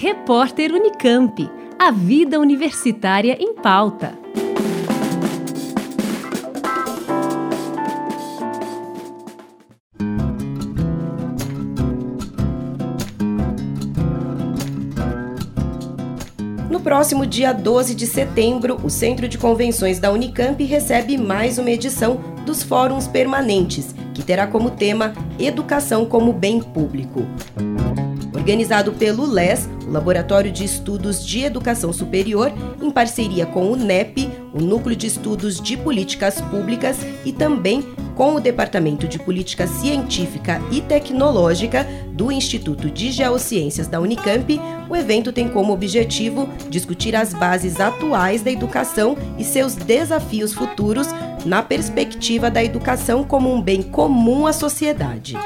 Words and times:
Repórter 0.00 0.72
Unicamp. 0.72 1.50
A 1.76 1.90
vida 1.90 2.38
universitária 2.38 3.36
em 3.40 3.52
pauta. 3.52 4.16
No 16.70 16.78
próximo 16.78 17.26
dia 17.26 17.52
12 17.52 17.96
de 17.96 18.06
setembro, 18.06 18.78
o 18.84 18.88
Centro 18.88 19.26
de 19.26 19.36
Convenções 19.36 19.98
da 19.98 20.12
Unicamp 20.12 20.62
recebe 20.62 21.18
mais 21.18 21.58
uma 21.58 21.72
edição 21.72 22.20
dos 22.46 22.62
Fóruns 22.62 23.08
Permanentes, 23.08 23.92
que 24.14 24.22
terá 24.22 24.46
como 24.46 24.70
tema 24.70 25.12
Educação 25.40 26.06
como 26.06 26.32
Bem 26.32 26.60
Público. 26.60 27.26
Organizado 28.32 28.92
pelo 28.92 29.26
LES, 29.26 29.67
Laboratório 29.88 30.52
de 30.52 30.64
Estudos 30.64 31.26
de 31.26 31.42
Educação 31.42 31.92
Superior, 31.92 32.52
em 32.80 32.90
parceria 32.90 33.46
com 33.46 33.70
o 33.70 33.76
NEP, 33.76 34.30
o 34.52 34.60
Núcleo 34.60 34.96
de 34.96 35.06
Estudos 35.06 35.60
de 35.60 35.76
Políticas 35.76 36.40
Públicas 36.40 36.98
e 37.24 37.32
também 37.32 37.82
com 38.18 38.34
o 38.34 38.40
Departamento 38.40 39.06
de 39.06 39.16
Política 39.16 39.68
Científica 39.68 40.60
e 40.72 40.80
Tecnológica 40.80 41.86
do 42.12 42.32
Instituto 42.32 42.90
de 42.90 43.12
Geociências 43.12 43.86
da 43.86 44.00
Unicamp, 44.00 44.60
o 44.90 44.96
evento 44.96 45.32
tem 45.32 45.48
como 45.48 45.72
objetivo 45.72 46.48
discutir 46.68 47.14
as 47.14 47.32
bases 47.32 47.78
atuais 47.78 48.42
da 48.42 48.50
educação 48.50 49.16
e 49.38 49.44
seus 49.44 49.76
desafios 49.76 50.52
futuros 50.52 51.06
na 51.44 51.62
perspectiva 51.62 52.50
da 52.50 52.62
educação 52.62 53.22
como 53.22 53.54
um 53.54 53.62
bem 53.62 53.82
comum 53.82 54.48
à 54.48 54.52
sociedade. 54.52 55.36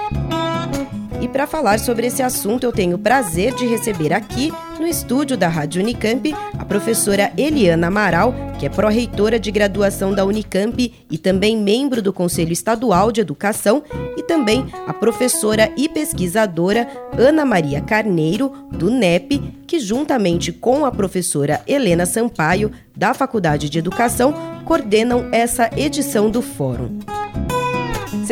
E 1.22 1.28
para 1.28 1.46
falar 1.46 1.78
sobre 1.78 2.08
esse 2.08 2.20
assunto, 2.20 2.64
eu 2.64 2.72
tenho 2.72 2.96
o 2.96 2.98
prazer 2.98 3.54
de 3.54 3.64
receber 3.64 4.12
aqui, 4.12 4.52
no 4.80 4.88
estúdio 4.88 5.36
da 5.36 5.46
Rádio 5.46 5.80
Unicamp, 5.80 6.34
a 6.58 6.64
professora 6.64 7.32
Eliana 7.38 7.86
Amaral, 7.86 8.34
que 8.58 8.66
é 8.66 8.68
pró-reitora 8.68 9.38
de 9.38 9.52
graduação 9.52 10.12
da 10.12 10.24
Unicamp 10.24 10.92
e 11.08 11.16
também 11.16 11.56
membro 11.56 12.02
do 12.02 12.12
Conselho 12.12 12.52
Estadual 12.52 13.12
de 13.12 13.20
Educação, 13.20 13.84
e 14.16 14.22
também 14.24 14.66
a 14.84 14.92
professora 14.92 15.72
e 15.76 15.88
pesquisadora 15.88 16.88
Ana 17.16 17.44
Maria 17.44 17.80
Carneiro, 17.80 18.52
do 18.72 18.90
NEP, 18.90 19.38
que 19.64 19.78
juntamente 19.78 20.50
com 20.50 20.84
a 20.84 20.90
professora 20.90 21.62
Helena 21.68 22.04
Sampaio, 22.04 22.72
da 22.96 23.14
Faculdade 23.14 23.70
de 23.70 23.78
Educação, 23.78 24.34
coordenam 24.64 25.28
essa 25.30 25.70
edição 25.76 26.28
do 26.28 26.42
Fórum. 26.42 26.98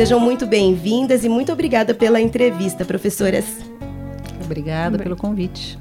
Sejam 0.01 0.19
muito 0.19 0.47
bem-vindas 0.47 1.23
e 1.23 1.29
muito 1.29 1.51
obrigada 1.51 1.93
pela 1.93 2.19
entrevista, 2.19 2.83
professoras. 2.83 3.45
Obrigada 4.43 4.97
pelo 4.97 5.15
convite. 5.15 5.77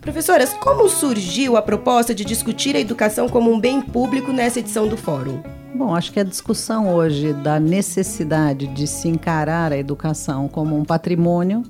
Professoras, 0.00 0.52
como 0.52 0.88
surgiu 0.88 1.56
a 1.56 1.62
proposta 1.62 2.14
de 2.14 2.24
discutir 2.24 2.76
a 2.76 2.78
educação 2.78 3.28
como 3.28 3.52
um 3.52 3.58
bem 3.58 3.80
público 3.80 4.32
nessa 4.32 4.60
edição 4.60 4.86
do 4.86 4.96
Fórum? 4.96 5.42
Bom, 5.74 5.96
acho 5.96 6.12
que 6.12 6.20
a 6.20 6.22
discussão 6.22 6.94
hoje 6.94 7.32
da 7.32 7.58
necessidade 7.58 8.68
de 8.68 8.86
se 8.86 9.08
encarar 9.08 9.72
a 9.72 9.76
educação 9.76 10.46
como 10.46 10.78
um 10.78 10.84
patrimônio, 10.84 11.64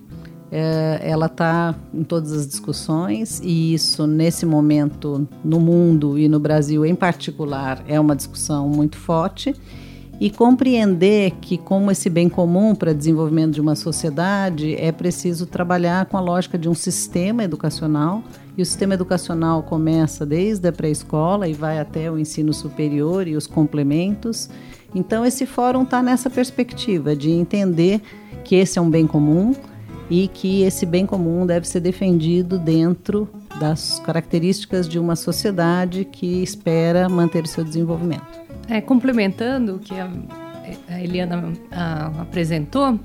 é, 0.53 1.01
ela 1.03 1.25
está 1.25 1.75
em 1.95 2.05
todas 2.05 2.31
as 2.31 2.47
discussões 2.47 3.41
e 3.43 3.73
isso, 3.73 4.07
nesse 4.07 4.45
momento, 4.45 5.27
no 5.43 5.59
mundo 5.59 6.19
e 6.19 6.29
no 6.29 6.39
Brasil 6.39 6.85
em 6.85 6.95
particular, 6.95 7.83
é 7.89 7.99
uma 7.99 8.15
discussão 8.15 8.69
muito 8.69 8.99
forte 8.99 9.55
e 10.19 10.31
compreender 10.31 11.33
que, 11.41 11.59
como 11.59 11.91
esse 11.91 12.09
bem 12.09 12.29
comum 12.29 12.75
para 12.75 12.95
desenvolvimento 12.95 13.53
de 13.53 13.61
uma 13.61 13.75
sociedade, 13.75 14.75
é 14.75 14.91
preciso 14.91 15.47
trabalhar 15.47 16.07
com 16.07 16.17
a 16.17 16.21
lógica 16.21 16.57
de 16.57 16.69
um 16.69 16.75
sistema 16.75 17.45
educacional. 17.45 18.23
E 18.57 18.63
o 18.63 18.67
sistema 18.67 18.95
educacional 18.95 19.63
começa 19.63 20.25
desde 20.25 20.67
a 20.67 20.73
pré-escola 20.73 21.47
e 21.47 21.53
vai 21.53 21.79
até 21.79 22.11
o 22.11 22.19
ensino 22.19 22.55
superior 22.55 23.29
e 23.29 23.37
os 23.37 23.47
complementos. 23.47 24.49
Então, 24.95 25.27
esse 25.27 25.45
fórum 25.45 25.83
está 25.83 26.03
nessa 26.03 26.31
perspectiva 26.31 27.15
de 27.15 27.31
entender 27.31 28.01
que 28.43 28.55
esse 28.55 28.79
é 28.79 28.83
um 28.83 28.89
bem 28.89 29.07
comum 29.07 29.55
e 30.09 30.29
que 30.29 30.63
esse 30.63 30.87
bem 30.87 31.05
comum 31.05 31.45
deve 31.45 31.69
ser 31.69 31.81
defendido 31.81 32.59
dentro 32.59 33.29
das 33.61 34.01
características 34.01 34.89
de 34.89 34.99
uma 34.99 35.17
sociedade 35.17 36.07
que 36.07 36.43
espera 36.43 37.09
manter 37.09 37.45
o 37.45 37.49
seu 37.49 37.65
desenvolvimento. 37.65 38.46
É, 38.69 38.81
complementando 38.81 39.77
o 39.77 39.79
que 39.79 39.95
a, 39.95 40.11
a 40.89 41.01
Eliana 41.01 41.53
a, 41.71 42.23
apresentou, 42.23 42.99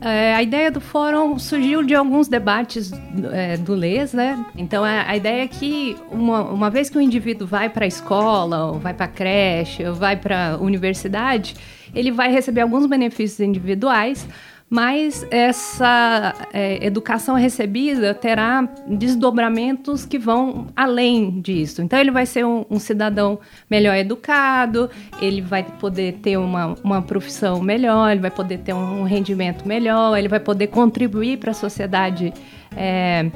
é, 0.00 0.34
a 0.34 0.42
ideia 0.42 0.70
do 0.70 0.80
fórum 0.80 1.38
surgiu 1.38 1.82
de 1.82 1.92
alguns 1.92 2.28
debates 2.28 2.92
é, 3.32 3.56
do 3.56 3.74
LES, 3.74 4.12
né? 4.12 4.44
Então 4.56 4.84
a, 4.84 5.08
a, 5.08 5.16
ideia 5.16 5.42
é 5.42 5.48
que 5.48 5.96
uma, 6.10 6.42
uma 6.42 6.70
vez 6.70 6.88
que 6.88 6.96
o 6.96 7.00
indivíduo 7.00 7.46
vai 7.48 7.68
para 7.68 7.84
a 7.84 7.88
escola, 7.88 8.66
ou 8.66 8.78
vai 8.78 8.94
para 8.94 9.06
a 9.06 9.08
creche, 9.08 9.84
ou 9.84 9.94
vai 9.94 10.16
para 10.16 10.52
a 10.52 10.56
universidade, 10.58 11.56
ele 11.92 12.12
vai 12.12 12.30
receber 12.30 12.60
alguns 12.60 12.86
benefícios 12.86 13.40
individuais, 13.40 14.28
mas 14.70 15.26
essa 15.30 16.34
é, 16.52 16.84
educação 16.84 17.34
recebida 17.36 18.12
terá 18.12 18.68
desdobramentos 18.86 20.04
que 20.04 20.18
vão 20.18 20.66
além 20.76 21.40
disso. 21.40 21.80
Então, 21.80 21.98
ele 21.98 22.10
vai 22.10 22.26
ser 22.26 22.44
um, 22.44 22.66
um, 22.68 22.78
cidadão 22.78 23.38
melhor 23.70 23.96
educado, 23.96 24.90
ele 25.20 25.40
vai 25.40 25.62
poder 25.62 26.14
ter 26.14 26.36
uma, 26.36 26.74
uma 26.84 27.00
profissão 27.00 27.60
melhor, 27.62 28.10
ele 28.10 28.20
vai 28.20 28.30
poder 28.30 28.58
ter 28.58 28.74
um 28.74 29.04
rendimento 29.04 29.66
melhor, 29.66 30.18
ele 30.18 30.28
vai 30.28 30.40
poder 30.40 30.66
contribuir 30.66 31.38
para 31.38 31.52
a 31.52 31.54
sociedade. 31.54 32.32
É, 32.76 33.30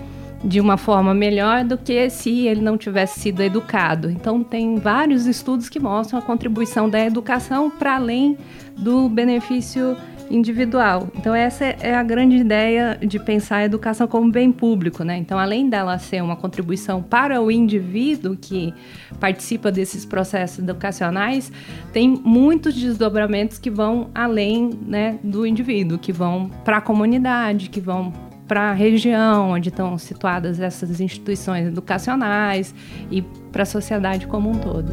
de 0.45 0.61
uma 0.61 0.77
forma 0.77 1.15
melhor 1.15 1.65
do 1.65 1.79
que 1.79 2.11
se 2.11 2.49
ele 2.49 2.61
não 2.61 2.77
tivesse 2.77 3.21
sido 3.21 3.43
educado. 3.43 4.11
Então, 4.11 4.43
tem 4.43 4.77
vários 4.77 5.27
estudos 5.27 5.69
que 5.69 5.79
mostram 5.79 6.19
a 6.19 6.23
contribuição 6.23 6.91
da 6.91 6.99
educação 6.99 7.71
para 7.71 7.95
além 7.95 8.37
do 8.77 9.09
benefício 9.09 9.97
individual. 10.31 11.09
Então 11.17 11.35
essa 11.35 11.65
é 11.65 11.95
a 11.95 12.03
grande 12.03 12.37
ideia 12.37 12.99
de 13.01 13.19
pensar 13.19 13.57
a 13.57 13.65
educação 13.65 14.07
como 14.07 14.31
bem 14.31 14.51
público, 14.53 15.05
né? 15.05 15.17
Então 15.17 15.39
além 15.39 15.69
dela 15.69 15.99
ser 15.99 16.23
uma 16.23 16.37
contribuição 16.37 17.03
para 17.03 17.41
o 17.41 17.51
indivíduo 17.51 18.37
que 18.37 18.75
participa 19.21 19.71
desses 19.71 20.05
processos 20.05 20.59
educacionais, 20.59 21.53
tem 21.93 22.09
muitos 22.09 22.75
desdobramentos 22.75 23.59
que 23.59 23.71
vão 23.71 24.11
além, 24.15 24.71
né, 24.87 25.19
do 25.23 25.47
indivíduo, 25.47 25.99
que 25.99 26.13
vão 26.13 26.51
para 26.65 26.79
a 26.79 26.81
comunidade, 26.81 27.69
que 27.69 27.81
vão 27.81 28.13
para 28.47 28.71
a 28.71 28.73
região 28.73 29.51
onde 29.51 29.71
estão 29.71 29.97
situadas 29.97 30.61
essas 30.61 31.01
instituições 31.01 31.69
educacionais 31.69 32.75
e 33.11 33.23
para 33.51 33.63
a 33.63 33.67
sociedade 33.67 34.27
como 34.27 34.51
um 34.51 34.59
todo. 34.59 34.93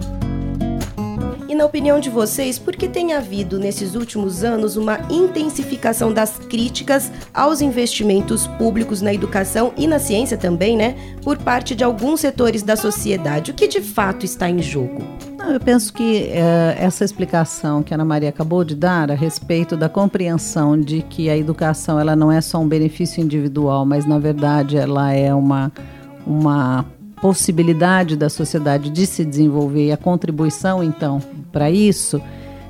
E 1.49 1.55
na 1.55 1.65
opinião 1.65 1.99
de 1.99 2.11
vocês, 2.11 2.59
por 2.59 2.75
que 2.75 2.87
tem 2.87 3.13
havido 3.13 3.57
nesses 3.57 3.95
últimos 3.95 4.43
anos 4.43 4.77
uma 4.77 4.99
intensificação 5.09 6.13
das 6.13 6.37
críticas 6.37 7.11
aos 7.33 7.59
investimentos 7.59 8.45
públicos 8.45 9.01
na 9.01 9.11
educação 9.11 9.73
e 9.75 9.87
na 9.87 9.97
ciência 9.97 10.37
também, 10.37 10.77
né, 10.77 10.95
por 11.23 11.39
parte 11.39 11.73
de 11.73 11.83
alguns 11.83 12.19
setores 12.19 12.61
da 12.61 12.75
sociedade? 12.75 13.49
O 13.49 13.55
que 13.55 13.67
de 13.67 13.81
fato 13.81 14.23
está 14.27 14.47
em 14.47 14.61
jogo? 14.61 15.01
Eu 15.51 15.59
penso 15.59 15.91
que 15.91 16.29
é, 16.31 16.75
essa 16.77 17.03
explicação 17.03 17.81
que 17.81 17.95
a 17.95 17.97
Ana 17.97 18.05
Maria 18.05 18.29
acabou 18.29 18.63
de 18.63 18.75
dar 18.75 19.09
a 19.09 19.15
respeito 19.15 19.75
da 19.75 19.89
compreensão 19.89 20.79
de 20.79 21.01
que 21.01 21.31
a 21.31 21.35
educação 21.35 21.99
ela 21.99 22.15
não 22.15 22.31
é 22.31 22.41
só 22.41 22.59
um 22.59 22.67
benefício 22.67 23.23
individual, 23.23 23.87
mas 23.87 24.05
na 24.05 24.19
verdade 24.19 24.77
ela 24.77 25.11
é 25.13 25.33
uma, 25.33 25.71
uma 26.27 26.85
possibilidade 27.19 28.15
da 28.15 28.29
sociedade 28.29 28.89
de 28.89 29.05
se 29.05 29.25
desenvolver 29.25 29.87
e 29.87 29.91
a 29.91 29.97
contribuição, 29.97 30.83
então, 30.83 31.21
para 31.51 31.69
isso, 31.69 32.21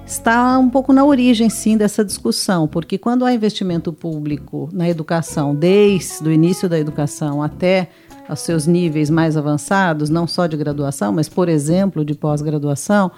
está 0.05 0.57
um 0.57 0.69
pouco 0.69 0.91
na 0.91 1.05
origem, 1.05 1.49
sim, 1.49 1.77
dessa 1.77 2.03
discussão, 2.03 2.67
porque 2.67 2.97
quando 2.97 3.25
há 3.25 3.33
investimento 3.33 3.93
público 3.93 4.67
na 4.73 4.89
educação, 4.89 5.53
desde 5.53 6.27
o 6.27 6.31
início 6.31 6.67
da 6.67 6.79
educação 6.79 7.43
até 7.43 7.89
aos 8.27 8.39
seus 8.41 8.67
níveis 8.67 9.09
mais 9.09 9.37
avançados, 9.37 10.09
não 10.09 10.27
só 10.27 10.47
de 10.47 10.57
graduação, 10.57 11.11
mas, 11.11 11.29
por 11.29 11.49
exemplo, 11.49 12.03
de 12.03 12.13
pós-graduação, 12.13 13.11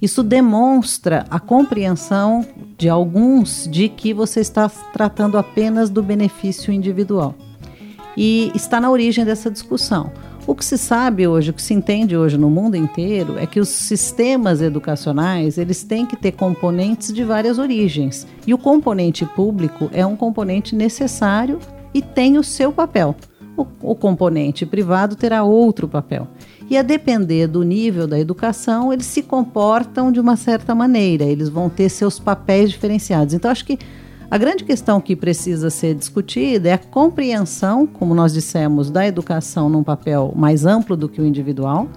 isso 0.00 0.22
demonstra 0.22 1.26
a 1.30 1.38
compreensão 1.38 2.46
de 2.78 2.88
alguns 2.88 3.68
de 3.70 3.88
que 3.88 4.14
você 4.14 4.40
está 4.40 4.68
tratando 4.68 5.36
apenas 5.36 5.90
do 5.90 6.02
benefício 6.02 6.72
individual. 6.72 7.34
E 8.16 8.50
está 8.54 8.80
na 8.80 8.90
origem 8.90 9.24
dessa 9.24 9.50
discussão. 9.50 10.10
O 10.50 10.54
que 10.56 10.64
se 10.64 10.76
sabe 10.76 11.28
hoje, 11.28 11.50
o 11.50 11.52
que 11.54 11.62
se 11.62 11.72
entende 11.72 12.16
hoje 12.16 12.36
no 12.36 12.50
mundo 12.50 12.76
inteiro 12.76 13.38
é 13.38 13.46
que 13.46 13.60
os 13.60 13.68
sistemas 13.68 14.60
educacionais, 14.60 15.56
eles 15.56 15.84
têm 15.84 16.04
que 16.04 16.16
ter 16.16 16.32
componentes 16.32 17.12
de 17.12 17.22
várias 17.22 17.56
origens. 17.56 18.26
E 18.44 18.52
o 18.52 18.58
componente 18.58 19.24
público 19.24 19.88
é 19.92 20.04
um 20.04 20.16
componente 20.16 20.74
necessário 20.74 21.60
e 21.94 22.02
tem 22.02 22.36
o 22.36 22.42
seu 22.42 22.72
papel. 22.72 23.14
O, 23.56 23.64
o 23.80 23.94
componente 23.94 24.66
privado 24.66 25.14
terá 25.14 25.44
outro 25.44 25.86
papel. 25.86 26.26
E 26.68 26.76
a 26.76 26.82
depender 26.82 27.46
do 27.46 27.62
nível 27.62 28.08
da 28.08 28.18
educação, 28.18 28.92
eles 28.92 29.06
se 29.06 29.22
comportam 29.22 30.10
de 30.10 30.18
uma 30.18 30.34
certa 30.34 30.74
maneira, 30.74 31.22
eles 31.22 31.48
vão 31.48 31.70
ter 31.70 31.88
seus 31.88 32.18
papéis 32.18 32.72
diferenciados. 32.72 33.34
Então, 33.34 33.52
acho 33.52 33.64
que 33.64 33.78
A 34.30 34.38
grande 34.38 34.62
questão 34.62 35.00
que 35.00 35.16
precisa 35.16 35.70
ser 35.70 35.92
discutida 35.92 36.68
é 36.68 36.72
a 36.72 36.78
compreensão, 36.78 37.84
como 37.84 38.14
nós 38.14 38.32
dissemos, 38.32 38.88
da 38.88 39.04
educação 39.04 39.68
num 39.68 39.82
papel 39.82 40.32
mais 40.36 40.64
amplo 40.64 40.96
do 40.96 41.08
que 41.08 41.20
o 41.20 41.26
individual 41.26 41.88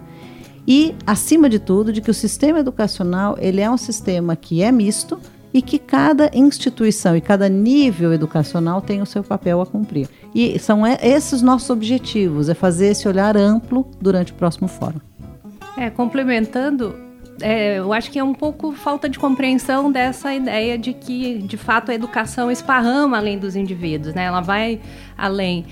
e, 0.67 0.95
acima 1.05 1.47
de 1.47 1.59
tudo, 1.59 1.93
de 1.93 2.01
que 2.01 2.09
o 2.09 2.13
sistema 2.13 2.57
educacional 2.57 3.37
ele 3.39 3.61
é 3.61 3.69
um 3.69 3.77
sistema 3.77 4.35
que 4.35 4.63
é 4.63 4.71
misto 4.71 5.19
e 5.53 5.61
que 5.61 5.77
cada 5.77 6.31
instituição 6.33 7.15
e 7.15 7.21
cada 7.21 7.47
nível 7.47 8.11
educacional 8.11 8.81
tem 8.81 8.99
o 8.99 9.05
seu 9.05 9.23
papel 9.23 9.61
a 9.61 9.65
cumprir. 9.67 10.09
E 10.33 10.57
são 10.57 10.87
esses 10.87 11.43
nossos 11.43 11.69
objetivos, 11.69 12.49
é 12.49 12.55
fazer 12.55 12.87
esse 12.87 13.07
olhar 13.07 13.37
amplo 13.37 13.87
durante 14.01 14.31
o 14.31 14.35
próximo 14.35 14.67
fórum. 14.67 14.99
É, 15.77 15.91
complementando, 15.91 16.95
é, 17.41 17.79
eu 17.79 17.91
acho 17.91 18.11
que 18.11 18.19
é 18.19 18.23
um 18.23 18.33
pouco 18.33 18.71
falta 18.73 19.09
de 19.09 19.17
compreensão 19.17 19.91
dessa 19.91 20.33
ideia 20.33 20.77
de 20.77 20.93
que, 20.93 21.39
de 21.39 21.57
fato, 21.57 21.91
a 21.91 21.95
educação 21.95 22.51
esparrama 22.51 23.17
além 23.17 23.37
dos 23.37 23.55
indivíduos, 23.55 24.13
né? 24.13 24.25
Ela 24.25 24.41
vai 24.41 24.79
além. 25.17 25.65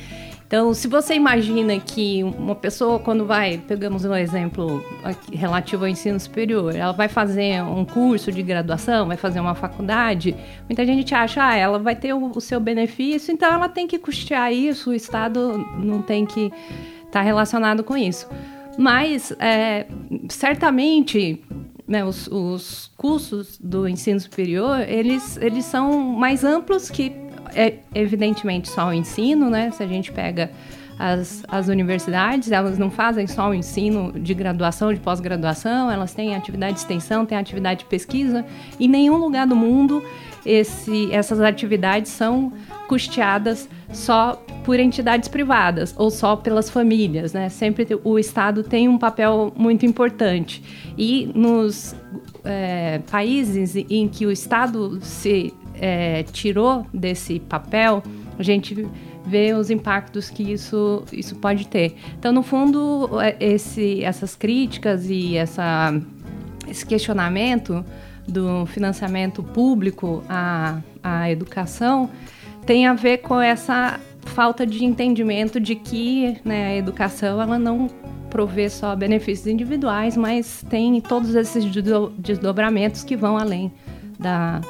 Então, 0.51 0.73
se 0.73 0.85
você 0.85 1.13
imagina 1.13 1.79
que 1.79 2.25
uma 2.25 2.55
pessoa, 2.55 2.99
quando 2.99 3.25
vai, 3.25 3.57
pegamos 3.57 4.03
um 4.03 4.13
exemplo 4.13 4.83
relativo 5.31 5.85
ao 5.85 5.89
ensino 5.89 6.19
superior, 6.19 6.75
ela 6.75 6.91
vai 6.91 7.07
fazer 7.07 7.63
um 7.63 7.85
curso 7.85 8.33
de 8.33 8.43
graduação, 8.43 9.07
vai 9.07 9.15
fazer 9.15 9.39
uma 9.39 9.55
faculdade, 9.55 10.35
muita 10.67 10.85
gente 10.85 11.15
acha, 11.15 11.41
ah, 11.41 11.55
ela 11.55 11.79
vai 11.79 11.95
ter 11.95 12.13
o, 12.13 12.33
o 12.35 12.41
seu 12.41 12.59
benefício, 12.59 13.31
então 13.31 13.49
ela 13.49 13.69
tem 13.69 13.87
que 13.87 13.97
custear 13.97 14.51
isso, 14.51 14.89
o 14.89 14.93
Estado 14.93 15.57
não 15.79 16.01
tem 16.01 16.25
que 16.25 16.47
estar 17.05 17.11
tá 17.11 17.21
relacionado 17.21 17.81
com 17.81 17.95
isso. 17.95 18.27
Mas, 18.77 19.33
é, 19.39 19.85
certamente, 20.27 21.41
né, 21.91 22.05
os, 22.05 22.25
os 22.27 22.89
cursos 22.95 23.59
do 23.61 23.85
ensino 23.85 24.17
superior, 24.17 24.79
eles, 24.79 25.35
eles 25.35 25.65
são 25.65 25.91
mais 26.01 26.41
amplos 26.45 26.89
que 26.89 27.11
é 27.53 27.79
evidentemente 27.93 28.69
só 28.69 28.87
o 28.87 28.93
ensino, 28.93 29.49
né? 29.49 29.71
Se 29.71 29.83
a 29.83 29.87
gente 29.87 30.09
pega 30.09 30.49
as, 30.97 31.43
as 31.49 31.67
universidades, 31.67 32.49
elas 32.49 32.79
não 32.79 32.89
fazem 32.89 33.27
só 33.27 33.49
o 33.49 33.53
ensino 33.53 34.13
de 34.13 34.33
graduação, 34.33 34.93
de 34.93 35.01
pós-graduação, 35.01 35.91
elas 35.91 36.13
têm 36.13 36.33
atividade 36.33 36.75
de 36.75 36.79
extensão, 36.79 37.25
têm 37.25 37.37
atividade 37.37 37.79
de 37.81 37.85
pesquisa. 37.87 38.45
Em 38.79 38.87
nenhum 38.87 39.17
lugar 39.17 39.45
do 39.45 39.55
mundo 39.55 40.01
esse, 40.45 41.11
essas 41.11 41.41
atividades 41.41 42.09
são 42.09 42.53
custeadas 42.91 43.69
só 43.93 44.33
por 44.65 44.77
entidades 44.77 45.29
privadas 45.29 45.95
ou 45.97 46.11
só 46.11 46.35
pelas 46.35 46.69
famílias, 46.69 47.31
né? 47.31 47.47
Sempre 47.47 47.87
o 48.03 48.19
Estado 48.19 48.63
tem 48.63 48.89
um 48.89 48.97
papel 48.97 49.53
muito 49.55 49.85
importante. 49.85 50.61
E 50.97 51.31
nos 51.33 51.95
é, 52.43 52.99
países 53.09 53.77
em 53.77 54.09
que 54.09 54.25
o 54.25 54.31
Estado 54.31 54.99
se 55.01 55.53
é, 55.75 56.23
tirou 56.33 56.85
desse 56.93 57.39
papel, 57.39 58.03
a 58.37 58.43
gente 58.43 58.85
vê 59.25 59.53
os 59.53 59.69
impactos 59.69 60.29
que 60.29 60.51
isso, 60.51 61.05
isso 61.13 61.37
pode 61.37 61.69
ter. 61.69 61.95
Então, 62.19 62.33
no 62.33 62.43
fundo, 62.43 63.09
é, 63.21 63.37
esse, 63.39 64.03
essas 64.03 64.35
críticas 64.35 65.09
e 65.09 65.37
essa, 65.37 65.97
esse 66.67 66.85
questionamento 66.85 67.85
do 68.27 68.65
financiamento 68.65 69.41
público 69.41 70.21
à, 70.27 70.81
à 71.01 71.31
educação 71.31 72.09
tem 72.65 72.87
a 72.87 72.93
ver 72.93 73.19
com 73.19 73.39
essa 73.39 73.99
falta 74.25 74.65
de 74.65 74.83
entendimento 74.85 75.59
de 75.59 75.75
que 75.75 76.37
né, 76.45 76.67
a 76.67 76.75
educação 76.75 77.41
ela 77.41 77.57
não 77.59 77.87
provê 78.29 78.69
só 78.69 78.95
benefícios 78.95 79.47
individuais, 79.47 80.15
mas 80.15 80.63
tem 80.69 80.99
todos 81.01 81.35
esses 81.35 81.65
desdobramentos 82.17 83.03
que 83.03 83.15
vão 83.15 83.37
além 83.37 83.71
da, 84.17 84.61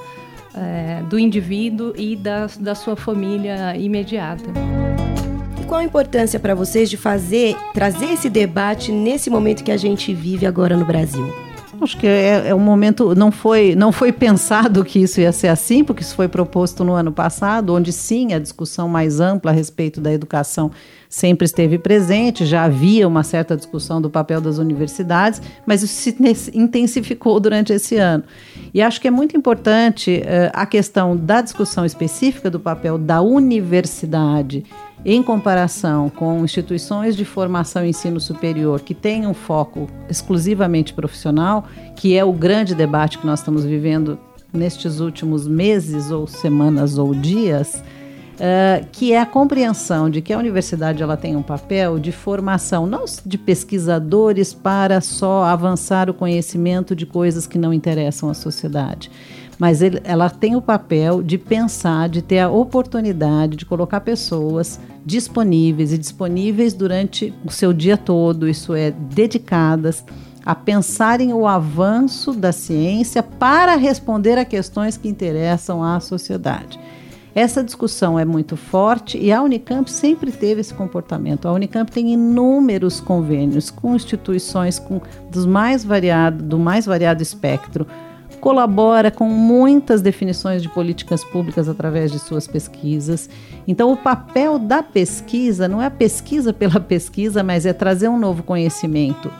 é, 0.55 1.03
do 1.03 1.19
indivíduo 1.19 1.93
e 1.95 2.15
da, 2.15 2.47
da 2.59 2.73
sua 2.73 2.95
família 2.95 3.77
imediata. 3.77 4.49
E 5.61 5.65
qual 5.65 5.79
a 5.79 5.83
importância 5.83 6.39
para 6.39 6.55
vocês 6.55 6.89
de 6.89 6.97
fazer, 6.97 7.55
trazer 7.73 8.13
esse 8.13 8.29
debate 8.29 8.91
nesse 8.91 9.29
momento 9.29 9.63
que 9.63 9.71
a 9.71 9.77
gente 9.77 10.11
vive 10.13 10.45
agora 10.45 10.75
no 10.75 10.85
Brasil? 10.85 11.50
Acho 11.81 11.97
que 11.97 12.05
é, 12.05 12.49
é, 12.49 12.55
um 12.55 12.59
momento, 12.59 13.15
não 13.15 13.31
foi, 13.31 13.73
não 13.73 13.91
foi 13.91 14.11
pensado 14.11 14.85
que 14.85 14.99
isso 14.99 15.19
ia 15.19 15.31
ser 15.31 15.47
assim, 15.47 15.83
porque 15.83 16.03
isso 16.03 16.13
foi 16.13 16.27
proposto 16.27 16.83
no 16.83 16.93
ano 16.93 17.11
passado, 17.11 17.73
onde 17.73 17.91
sim 17.91 18.33
a 18.33 18.39
discussão 18.39 18.87
mais 18.87 19.19
ampla 19.19 19.49
a 19.49 19.53
respeito 19.53 19.99
da 19.99 20.13
educação 20.13 20.71
sempre 21.09 21.43
esteve 21.43 21.77
presente, 21.77 22.45
já 22.45 22.63
havia 22.63 23.05
uma 23.05 23.23
certa 23.23 23.57
discussão 23.57 24.01
do 24.01 24.09
papel 24.09 24.39
das 24.39 24.59
universidades, 24.59 25.41
mas 25.65 25.83
isso 25.83 25.93
se 25.93 26.15
intensificou 26.53 27.37
durante 27.39 27.73
esse 27.73 27.97
ano. 27.97 28.23
E 28.73 28.81
acho 28.81 29.01
que 29.01 29.09
é 29.09 29.11
muito 29.11 29.35
importante 29.35 30.21
uh, 30.23 30.51
a 30.53 30.65
questão 30.65 31.17
da 31.17 31.41
discussão 31.41 31.83
específica 31.83 32.49
do 32.49 32.59
papel 32.59 32.97
da 32.97 33.21
universidade 33.21 34.63
em 35.03 35.23
comparação 35.23 36.09
com 36.09 36.43
instituições 36.43 37.15
de 37.15 37.25
formação 37.25 37.85
e 37.85 37.89
ensino 37.89 38.19
superior 38.19 38.81
que 38.81 38.93
têm 38.93 39.25
um 39.25 39.33
foco 39.33 39.87
exclusivamente 40.09 40.93
profissional, 40.93 41.65
que 41.95 42.15
é 42.15 42.23
o 42.23 42.31
grande 42.31 42.75
debate 42.75 43.17
que 43.17 43.25
nós 43.25 43.39
estamos 43.39 43.63
vivendo 43.63 44.19
nestes 44.53 44.99
últimos 44.99 45.47
meses 45.47 46.11
ou 46.11 46.27
semanas 46.27 46.97
ou 46.97 47.15
dias, 47.15 47.75
uh, 47.75 48.85
que 48.91 49.13
é 49.13 49.19
a 49.19 49.25
compreensão 49.25 50.09
de 50.09 50.21
que 50.21 50.33
a 50.33 50.37
universidade 50.37 51.01
ela 51.01 51.17
tem 51.17 51.35
um 51.35 51.41
papel 51.41 51.97
de 51.97 52.11
formação, 52.11 52.85
não 52.85 53.05
de 53.25 53.37
pesquisadores 53.37 54.53
para 54.53 55.01
só 55.01 55.45
avançar 55.45 56.09
o 56.09 56.13
conhecimento 56.13 56.95
de 56.95 57.05
coisas 57.05 57.47
que 57.47 57.57
não 57.57 57.73
interessam 57.73 58.29
à 58.29 58.33
sociedade 58.33 59.09
mas 59.61 59.79
ele, 59.83 60.01
ela 60.03 60.27
tem 60.27 60.55
o 60.55 60.61
papel 60.61 61.21
de 61.21 61.37
pensar, 61.37 62.09
de 62.09 62.23
ter 62.23 62.39
a 62.39 62.49
oportunidade 62.49 63.55
de 63.55 63.63
colocar 63.63 64.01
pessoas 64.01 64.79
disponíveis 65.05 65.93
e 65.93 65.99
disponíveis 65.99 66.73
durante 66.73 67.31
o 67.45 67.51
seu 67.51 67.71
dia 67.71 67.95
todo, 67.95 68.49
isso 68.49 68.73
é, 68.73 68.89
dedicadas 68.89 70.03
a 70.43 70.55
pensarem 70.55 71.31
o 71.31 71.45
avanço 71.45 72.33
da 72.33 72.51
ciência 72.51 73.21
para 73.21 73.75
responder 73.75 74.35
a 74.39 74.45
questões 74.45 74.97
que 74.97 75.07
interessam 75.07 75.83
à 75.83 75.99
sociedade. 75.99 76.79
Essa 77.35 77.63
discussão 77.63 78.17
é 78.17 78.25
muito 78.25 78.57
forte 78.57 79.15
e 79.19 79.31
a 79.31 79.43
Unicamp 79.43 79.91
sempre 79.91 80.31
teve 80.31 80.61
esse 80.61 80.73
comportamento. 80.73 81.47
A 81.47 81.53
Unicamp 81.53 81.91
tem 81.91 82.11
inúmeros 82.11 82.99
convênios 82.99 83.69
com 83.69 83.93
instituições 83.95 84.79
com 84.79 84.99
dos 85.29 85.45
mais 85.45 85.85
variado, 85.85 86.43
do 86.43 86.57
mais 86.57 86.87
variado 86.87 87.21
espectro 87.21 87.85
colabora 88.41 89.11
com 89.11 89.25
muitas 89.25 90.01
definições 90.01 90.63
de 90.63 90.67
políticas 90.67 91.23
públicas 91.23 91.69
através 91.69 92.11
de 92.11 92.17
suas 92.17 92.47
pesquisas. 92.47 93.29
Então, 93.67 93.91
o 93.91 93.95
papel 93.95 94.57
da 94.57 94.81
pesquisa 94.81 95.67
não 95.67 95.81
é 95.81 95.85
a 95.85 95.91
pesquisa 95.91 96.51
pela 96.51 96.79
pesquisa, 96.79 97.43
mas 97.43 97.65
é 97.65 97.71
trazer 97.71 98.09
um 98.09 98.17
novo 98.19 98.41
conhecimento 98.41 99.31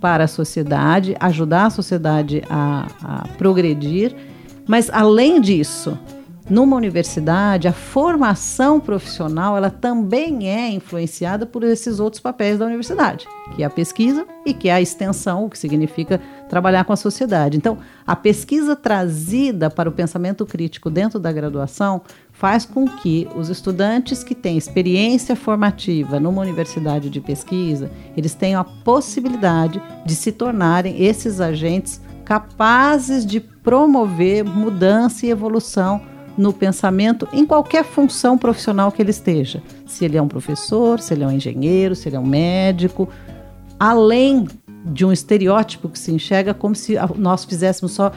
para 0.00 0.24
a 0.24 0.28
sociedade, 0.28 1.16
ajudar 1.20 1.66
a 1.66 1.70
sociedade 1.70 2.42
a, 2.50 2.86
a 3.02 3.28
progredir. 3.38 4.14
Mas, 4.66 4.90
além 4.90 5.40
disso, 5.40 5.96
numa 6.50 6.76
universidade, 6.76 7.68
a 7.68 7.72
formação 7.72 8.80
profissional 8.80 9.56
ela 9.56 9.70
também 9.70 10.48
é 10.48 10.70
influenciada 10.70 11.44
por 11.44 11.62
esses 11.62 12.00
outros 12.00 12.20
papéis 12.20 12.58
da 12.58 12.66
universidade, 12.66 13.26
que 13.54 13.62
é 13.62 13.66
a 13.66 13.70
pesquisa 13.70 14.26
e 14.46 14.54
que 14.54 14.68
é 14.68 14.72
a 14.72 14.80
extensão, 14.80 15.44
o 15.44 15.50
que 15.50 15.58
significa 15.58 16.20
trabalhar 16.48 16.84
com 16.84 16.92
a 16.92 16.96
sociedade. 16.96 17.56
Então, 17.56 17.78
a 18.06 18.16
pesquisa 18.16 18.74
trazida 18.74 19.68
para 19.70 19.88
o 19.88 19.92
pensamento 19.92 20.44
crítico 20.46 20.90
dentro 20.90 21.18
da 21.18 21.32
graduação 21.32 22.02
faz 22.32 22.64
com 22.64 22.86
que 22.86 23.28
os 23.36 23.48
estudantes 23.48 24.22
que 24.24 24.34
têm 24.34 24.56
experiência 24.56 25.36
formativa 25.36 26.18
numa 26.18 26.42
universidade 26.42 27.10
de 27.10 27.20
pesquisa, 27.20 27.90
eles 28.16 28.34
tenham 28.34 28.60
a 28.60 28.64
possibilidade 28.64 29.82
de 30.06 30.14
se 30.14 30.32
tornarem 30.32 31.04
esses 31.04 31.40
agentes 31.40 32.00
capazes 32.24 33.24
de 33.24 33.40
promover 33.40 34.44
mudança 34.44 35.26
e 35.26 35.30
evolução 35.30 36.00
no 36.36 36.52
pensamento 36.52 37.26
em 37.32 37.44
qualquer 37.44 37.84
função 37.84 38.38
profissional 38.38 38.92
que 38.92 39.02
ele 39.02 39.10
esteja. 39.10 39.60
Se 39.84 40.04
ele 40.04 40.16
é 40.16 40.22
um 40.22 40.28
professor, 40.28 41.00
se 41.00 41.12
ele 41.12 41.24
é 41.24 41.26
um 41.26 41.32
engenheiro, 41.32 41.96
se 41.96 42.08
ele 42.08 42.14
é 42.16 42.20
um 42.20 42.26
médico, 42.26 43.08
além 43.78 44.46
de 44.84 45.04
um 45.04 45.12
estereótipo 45.12 45.88
que 45.88 45.98
se 45.98 46.12
enxerga 46.12 46.54
como 46.54 46.74
se 46.74 46.96
nós 47.16 47.44
fizéssemos 47.44 47.92
só 47.92 48.12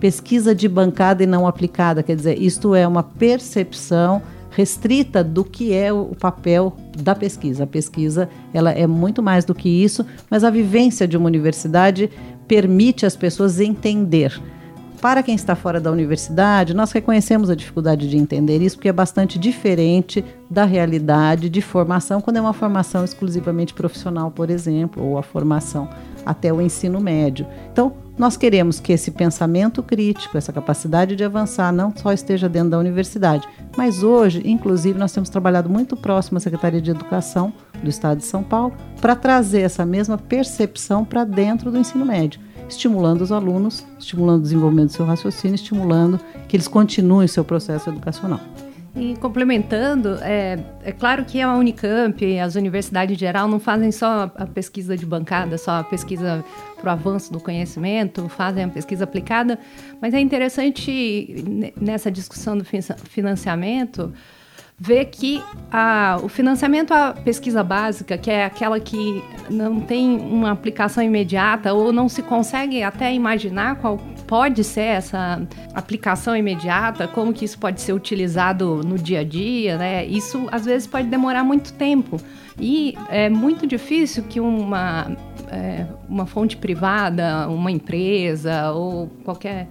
pesquisa 0.00 0.54
de 0.54 0.68
bancada 0.68 1.22
e 1.22 1.26
não 1.26 1.46
aplicada, 1.46 2.02
quer 2.02 2.16
dizer, 2.16 2.40
isto 2.40 2.74
é 2.74 2.86
uma 2.86 3.02
percepção 3.02 4.22
restrita 4.50 5.22
do 5.22 5.44
que 5.44 5.72
é 5.72 5.92
o 5.92 6.14
papel 6.18 6.76
da 6.96 7.14
pesquisa. 7.14 7.64
A 7.64 7.66
pesquisa, 7.66 8.28
ela 8.52 8.70
é 8.70 8.86
muito 8.86 9.22
mais 9.22 9.44
do 9.44 9.54
que 9.54 9.68
isso, 9.68 10.04
mas 10.30 10.42
a 10.44 10.50
vivência 10.50 11.06
de 11.06 11.16
uma 11.16 11.26
universidade 11.26 12.10
permite 12.46 13.04
às 13.04 13.14
pessoas 13.14 13.60
entender 13.60 14.40
para 15.00 15.22
quem 15.22 15.34
está 15.34 15.54
fora 15.54 15.80
da 15.80 15.90
universidade, 15.90 16.74
nós 16.74 16.92
reconhecemos 16.92 17.48
a 17.48 17.54
dificuldade 17.54 18.08
de 18.08 18.16
entender 18.16 18.60
isso, 18.60 18.76
porque 18.76 18.88
é 18.88 18.92
bastante 18.92 19.38
diferente 19.38 20.24
da 20.50 20.64
realidade 20.64 21.48
de 21.48 21.62
formação, 21.62 22.20
quando 22.20 22.36
é 22.36 22.40
uma 22.40 22.52
formação 22.52 23.04
exclusivamente 23.04 23.72
profissional, 23.74 24.30
por 24.30 24.50
exemplo, 24.50 25.04
ou 25.04 25.16
a 25.16 25.22
formação 25.22 25.88
até 26.26 26.52
o 26.52 26.60
ensino 26.60 27.00
médio. 27.00 27.46
Então, 27.72 27.92
Nós 28.18 28.36
queremos 28.36 28.80
que 28.80 28.92
esse 28.92 29.12
pensamento 29.12 29.80
crítico, 29.80 30.36
essa 30.36 30.52
capacidade 30.52 31.14
de 31.14 31.22
avançar, 31.22 31.72
não 31.72 31.96
só 31.96 32.12
esteja 32.12 32.48
dentro 32.48 32.70
da 32.70 32.78
universidade, 32.78 33.48
mas 33.76 34.02
hoje, 34.02 34.42
inclusive, 34.44 34.98
nós 34.98 35.12
temos 35.12 35.28
trabalhado 35.28 35.70
muito 35.70 35.96
próximo 35.96 36.38
à 36.38 36.40
Secretaria 36.40 36.82
de 36.82 36.90
Educação 36.90 37.52
do 37.80 37.88
Estado 37.88 38.18
de 38.18 38.24
São 38.24 38.42
Paulo 38.42 38.74
para 39.00 39.14
trazer 39.14 39.60
essa 39.60 39.86
mesma 39.86 40.18
percepção 40.18 41.04
para 41.04 41.22
dentro 41.22 41.70
do 41.70 41.78
ensino 41.78 42.04
médio, 42.04 42.40
estimulando 42.68 43.22
os 43.22 43.32
alunos, 43.32 43.84
estimulando 43.98 44.40
o 44.40 44.42
desenvolvimento 44.42 44.88
do 44.88 44.92
seu 44.92 45.06
raciocínio, 45.06 45.54
estimulando 45.54 46.20
que 46.48 46.56
eles 46.56 46.68
continuem 46.68 47.26
o 47.26 47.28
seu 47.28 47.44
processo 47.44 47.90
educacional. 47.90 48.40
E 48.96 49.16
complementando, 49.16 50.18
é, 50.22 50.58
é 50.82 50.90
claro 50.90 51.24
que 51.24 51.40
a 51.40 51.54
Unicamp 51.54 52.24
e 52.24 52.40
as 52.40 52.56
universidades 52.56 53.14
em 53.14 53.18
geral 53.18 53.46
não 53.46 53.60
fazem 53.60 53.92
só 53.92 54.30
a 54.34 54.46
pesquisa 54.46 54.96
de 54.96 55.06
bancada, 55.06 55.56
só 55.56 55.78
a 55.78 55.84
pesquisa 55.84 56.44
para 56.80 56.88
o 56.88 56.92
avanço 56.92 57.32
do 57.32 57.38
conhecimento, 57.38 58.28
fazem 58.28 58.64
a 58.64 58.68
pesquisa 58.68 59.04
aplicada, 59.04 59.58
mas 60.00 60.14
é 60.14 60.20
interessante 60.20 61.72
nessa 61.80 62.10
discussão 62.10 62.58
do 62.58 62.64
financiamento 62.64 64.12
vê 64.80 65.04
que 65.04 65.42
a, 65.72 66.20
o 66.22 66.28
financiamento 66.28 66.92
à 66.92 67.12
pesquisa 67.12 67.64
básica, 67.64 68.16
que 68.16 68.30
é 68.30 68.44
aquela 68.44 68.78
que 68.78 69.22
não 69.50 69.80
tem 69.80 70.16
uma 70.16 70.52
aplicação 70.52 71.02
imediata 71.02 71.74
ou 71.74 71.92
não 71.92 72.08
se 72.08 72.22
consegue 72.22 72.82
até 72.82 73.12
imaginar 73.12 73.76
qual 73.76 73.98
pode 74.26 74.62
ser 74.62 74.82
essa 74.82 75.42
aplicação 75.74 76.36
imediata, 76.36 77.08
como 77.08 77.32
que 77.32 77.44
isso 77.44 77.58
pode 77.58 77.80
ser 77.80 77.92
utilizado 77.92 78.80
no 78.84 78.96
dia 78.96 79.20
a 79.20 79.24
dia, 79.24 79.76
né? 79.76 80.06
Isso 80.06 80.46
às 80.52 80.64
vezes 80.64 80.86
pode 80.86 81.08
demorar 81.08 81.42
muito 81.42 81.72
tempo 81.72 82.20
e 82.60 82.94
é 83.08 83.28
muito 83.28 83.66
difícil 83.66 84.22
que 84.24 84.38
uma, 84.38 85.16
é, 85.50 85.86
uma 86.08 86.26
fonte 86.26 86.56
privada, 86.56 87.48
uma 87.48 87.70
empresa 87.70 88.70
ou 88.70 89.08
qualquer 89.24 89.66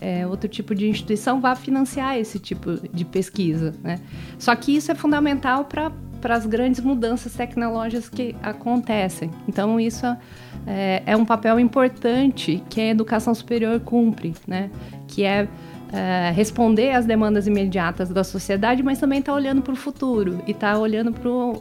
é, 0.00 0.26
outro 0.26 0.48
tipo 0.48 0.74
de 0.74 0.88
instituição 0.88 1.40
vá 1.40 1.54
financiar 1.54 2.16
esse 2.16 2.38
tipo 2.38 2.76
de 2.92 3.04
pesquisa. 3.04 3.74
Né? 3.82 4.00
Só 4.38 4.54
que 4.56 4.74
isso 4.74 4.90
é 4.90 4.94
fundamental 4.94 5.64
para 5.64 5.92
para 6.20 6.36
as 6.36 6.44
grandes 6.44 6.80
mudanças 6.80 7.32
tecnológicas 7.32 8.08
que 8.08 8.36
acontecem. 8.42 9.30
Então, 9.48 9.80
isso 9.80 10.04
é, 10.66 11.02
é, 11.06 11.16
um 11.16 11.24
papel 11.24 11.58
importante 11.58 12.62
que 12.68 12.80
a 12.80 12.88
educação 12.88 13.34
superior 13.34 13.80
cumpre, 13.80 14.34
né? 14.46 14.70
que 15.08 15.24
é, 15.24 15.48
é 15.92 16.30
responder 16.30 16.92
às 16.92 17.04
demandas 17.04 17.46
imediatas 17.46 18.10
da 18.10 18.22
sociedade, 18.22 18.82
mas 18.82 18.98
também 18.98 19.18
está 19.18 19.34
olhando 19.34 19.60
para 19.62 19.72
o 19.72 19.76
futuro 19.76 20.40
e 20.46 20.52
está 20.52 20.78
olhando 20.78 21.12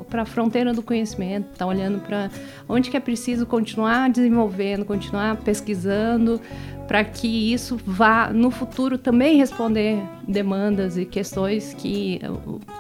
para 0.08 0.22
a 0.22 0.26
fronteira 0.26 0.74
do 0.74 0.84
conhecimento, 0.84 1.48
está 1.52 1.66
olhando 1.66 2.00
para 2.00 2.30
onde 2.68 2.90
que 2.90 2.98
é 2.98 3.00
preciso 3.00 3.46
continuar 3.46 4.10
desenvolvendo, 4.10 4.86
continuar 4.86 5.38
pesquisando, 5.38 6.40
para 6.88 7.04
que 7.04 7.54
isso 7.54 7.80
vá 7.86 8.30
no 8.32 8.52
futuro 8.52 8.98
também 8.98 9.38
responder 9.38 10.02
demandas 10.28 10.98
e 10.98 11.06
questões 11.06 11.74
que 11.74 12.20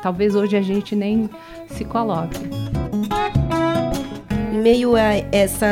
talvez 0.01 0.35
hoje 0.35 0.55
a 0.57 0.61
gente 0.61 0.95
nem 0.95 1.29
se 1.67 1.85
coloque 1.85 2.39
meio 4.59 4.95
a 4.95 5.15
essa 5.31 5.67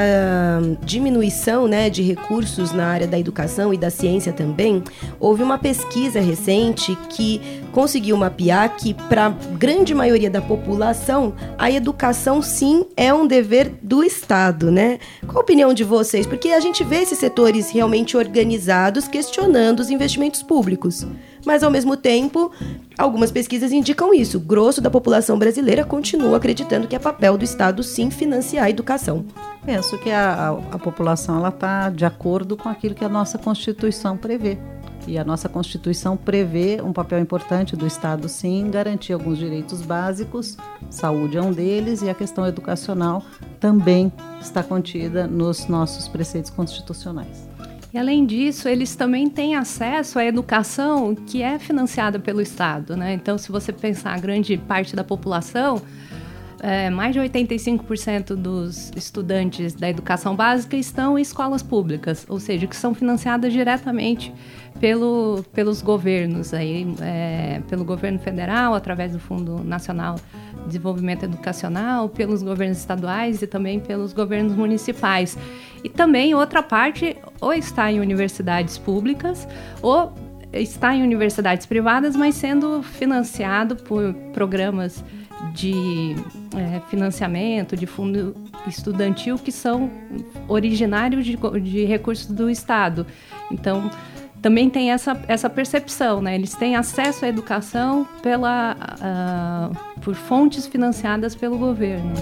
diminuição 0.84 1.68
né, 1.68 1.90
de 1.90 2.02
recursos 2.02 2.72
na 2.72 2.88
área 2.88 3.08
da 3.08 3.20
educação 3.20 3.74
e 3.74 3.78
da 3.78 3.90
ciência 3.90 4.34
também, 4.34 4.84
houve 5.20 5.44
uma 5.44 5.58
pesquisa 5.58 6.20
recente 6.20 6.98
que 7.10 7.42
conseguiu 7.78 8.18
mapear 8.18 8.76
que, 8.76 8.96
para 8.96 9.28
a 9.28 9.30
grande 9.30 9.94
maioria 9.94 10.32
da 10.32 10.42
população, 10.42 11.36
a 11.60 11.70
educação 11.70 12.42
sim 12.42 12.88
é 12.98 13.14
um 13.14 13.28
dever 13.28 13.72
do 13.84 14.04
Estado, 14.04 14.72
né? 14.72 14.98
Qual 15.28 15.38
a 15.38 15.42
opinião 15.42 15.72
de 15.76 15.84
vocês? 15.84 16.26
Porque 16.26 16.50
a 16.50 16.60
gente 16.60 16.84
vê 16.84 17.04
esses 17.04 17.20
setores 17.20 17.70
realmente 17.70 18.18
organizados 18.18 19.08
questionando 19.08 19.80
os 19.80 19.92
investimentos 19.92 20.42
públicos. 20.42 21.06
Mas, 21.46 21.62
ao 21.62 21.70
mesmo 21.70 21.96
tempo, 21.96 22.52
algumas 22.98 23.30
pesquisas 23.30 23.72
indicam 23.72 24.12
isso. 24.12 24.38
O 24.38 24.42
grosso 24.42 24.82
da 24.82 24.90
população 24.90 25.38
brasileira 25.38 25.86
continua 25.86 26.38
acreditando 26.38 26.88
que 26.88 26.96
é 26.96 27.00
papel 27.00 27.38
do 27.38 27.46
Estado 27.46 27.84
sim 27.84 28.10
financiar 28.10 28.66
a 28.66 28.70
educação. 28.72 29.24
Penso 29.64 30.00
que 30.00 30.10
a, 30.10 30.34
a, 30.34 30.50
a 30.76 30.80
população 30.80 31.48
está 31.48 31.92
de 31.92 32.06
acordo 32.06 32.58
com 32.58 32.70
aquilo 32.70 32.96
que 32.96 33.06
a 33.06 33.10
nossa 33.10 33.38
Constituição 33.38 34.18
prevê. 34.18 34.58
E 35.08 35.18
a 35.18 35.24
nossa 35.24 35.48
Constituição 35.48 36.18
prevê 36.18 36.82
um 36.84 36.92
papel 36.92 37.20
importante 37.20 37.78
do 37.78 37.88
Estado, 37.88 38.28
sim, 38.28 38.70
garantir 38.70 39.14
alguns 39.14 39.38
direitos 39.38 39.82
básicos, 39.82 40.58
saúde 40.90 41.38
é 41.38 41.42
um 41.42 41.54
deles, 41.54 42.02
e 42.02 42.10
a 42.10 42.14
questão 42.14 42.46
educacional 42.46 43.24
também 43.58 44.12
está 44.42 44.62
contida 44.62 45.26
nos 45.26 45.68
nossos 45.68 46.10
preceitos 46.10 46.52
constitucionais. 46.52 47.48
E 47.94 47.98
além 47.98 48.26
disso, 48.26 48.68
eles 48.68 48.96
também 48.96 49.30
têm 49.30 49.56
acesso 49.56 50.20
à 50.20 50.26
educação 50.26 51.16
que 51.16 51.42
é 51.42 51.58
financiada 51.58 52.20
pelo 52.20 52.42
Estado. 52.42 52.98
Né? 52.98 53.14
Então, 53.14 53.38
se 53.38 53.50
você 53.50 53.72
pensar 53.72 54.14
a 54.14 54.20
grande 54.20 54.58
parte 54.58 54.94
da 54.94 55.06
população, 55.06 55.82
é, 56.62 56.90
mais 56.90 57.14
de 57.14 57.20
85% 57.20 58.36
dos 58.36 58.92
estudantes 58.96 59.74
da 59.74 59.90
educação 59.90 60.36
básica 60.36 60.76
estão 60.76 61.18
em 61.18 61.22
escolas 61.22 61.62
públicas, 61.62 62.26
ou 62.28 62.40
seja, 62.40 62.66
que 62.66 62.76
são 62.76 62.94
financiadas 62.94 63.54
diretamente 63.54 64.34
pelo, 64.80 65.44
pelos 65.54 65.82
governos, 65.82 66.54
aí, 66.54 66.88
é, 67.02 67.62
pelo 67.70 67.86
governo 67.86 68.20
federal, 68.20 68.74
através 68.74 69.12
do 69.12 69.20
Fundo 69.20 69.64
Nacional 69.64 70.16
de 70.16 70.68
Desenvolvimento 70.68 71.24
Educacional, 71.24 72.10
pelos 72.10 72.42
governos 72.42 72.78
estaduais 72.78 73.42
e 73.42 73.48
também 73.48 73.80
pelos 73.80 74.14
governos 74.14 74.54
municipais. 74.56 75.38
E 75.84 75.90
também 75.90 76.34
outra 76.34 76.64
parte 76.64 77.16
ou 77.40 77.54
está 77.54 77.92
em 77.92 78.00
universidades 78.00 78.78
públicas 78.78 79.48
ou 79.82 80.14
está 80.54 80.96
em 80.96 81.04
universidades 81.04 81.66
privadas, 81.66 82.16
mas 82.16 82.36
sendo 82.36 82.82
financiado 82.82 83.76
por 83.76 84.14
programas 84.34 85.04
de 85.54 86.16
é, 86.56 86.80
financiamento, 86.90 87.76
de 87.76 87.86
fundo 87.86 88.36
estudantil 88.68 89.38
que 89.38 89.52
são 89.52 89.90
originários 90.48 91.26
de, 91.26 91.38
de 91.62 91.86
recursos 91.86 92.28
do 92.28 92.50
Estado. 92.50 93.06
Então, 93.52 93.90
também 94.42 94.70
tem 94.70 94.92
essa, 94.92 95.20
essa 95.28 95.50
percepção, 95.50 96.22
né? 96.22 96.36
Eles 96.36 96.54
têm 96.54 96.76
acesso 96.76 97.26
à 97.26 97.28
educação 97.28 98.08
pela, 98.22 98.76
uh, 98.76 100.00
por 100.02 100.16
fontes 100.16 100.68
financiadas 100.68 101.36
pelo 101.36 101.58
governo. 101.58 102.14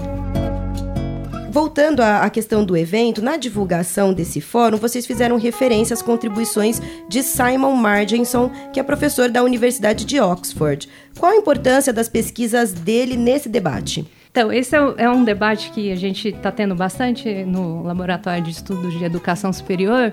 Voltando 1.56 2.00
à 2.00 2.28
questão 2.28 2.62
do 2.62 2.76
evento, 2.76 3.22
na 3.22 3.38
divulgação 3.38 4.12
desse 4.12 4.42
fórum, 4.42 4.76
vocês 4.76 5.06
fizeram 5.06 5.38
referência 5.38 5.94
às 5.94 6.02
contribuições 6.02 6.82
de 7.08 7.22
Simon 7.22 7.72
Marginson, 7.72 8.50
que 8.74 8.78
é 8.78 8.82
professor 8.82 9.30
da 9.30 9.42
Universidade 9.42 10.04
de 10.04 10.20
Oxford. 10.20 10.86
Qual 11.18 11.32
a 11.32 11.36
importância 11.36 11.94
das 11.94 12.10
pesquisas 12.10 12.74
dele 12.74 13.16
nesse 13.16 13.48
debate? 13.48 14.06
Então, 14.30 14.52
esse 14.52 14.76
é, 14.76 14.80
é 14.98 15.08
um 15.08 15.24
debate 15.24 15.70
que 15.70 15.90
a 15.90 15.96
gente 15.96 16.28
está 16.28 16.52
tendo 16.52 16.74
bastante 16.74 17.26
no 17.46 17.82
Laboratório 17.84 18.44
de 18.44 18.50
Estudos 18.50 18.92
de 18.92 19.02
Educação 19.02 19.50
Superior, 19.50 20.12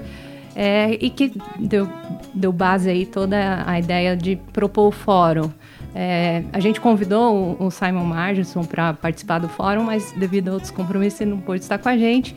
é, 0.55 0.93
e 0.93 1.09
que 1.09 1.33
deu, 1.59 1.89
deu 2.33 2.53
base 2.53 2.89
aí 2.89 3.05
toda 3.05 3.65
a 3.67 3.77
ideia 3.77 4.15
de 4.15 4.37
propor 4.53 4.87
o 4.87 4.91
fórum. 4.91 5.51
É, 5.95 6.43
a 6.51 6.59
gente 6.59 6.81
convidou 6.81 7.55
o, 7.59 7.69
Simon 7.69 8.05
Marginson 8.05 8.63
para 8.63 8.93
participar 8.93 9.39
do 9.39 9.47
fórum, 9.47 9.83
mas 9.83 10.11
devido 10.13 10.49
a 10.49 10.53
outros 10.53 10.71
compromissos 10.71 11.21
ele 11.21 11.31
não 11.31 11.39
pôde 11.39 11.61
estar 11.61 11.77
com 11.77 11.87
a 11.87 11.97
gente. 11.97 12.35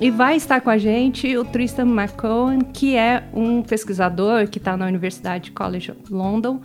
E 0.00 0.10
vai 0.10 0.36
estar 0.36 0.60
com 0.60 0.68
a 0.68 0.76
gente 0.76 1.36
o 1.36 1.44
Tristan 1.44 1.86
McCohen, 1.86 2.60
que 2.60 2.96
é 2.96 3.24
um 3.32 3.62
pesquisador 3.62 4.48
que 4.48 4.58
está 4.58 4.76
na 4.76 4.86
Universidade 4.86 5.50
College 5.52 5.94
London, 6.10 6.60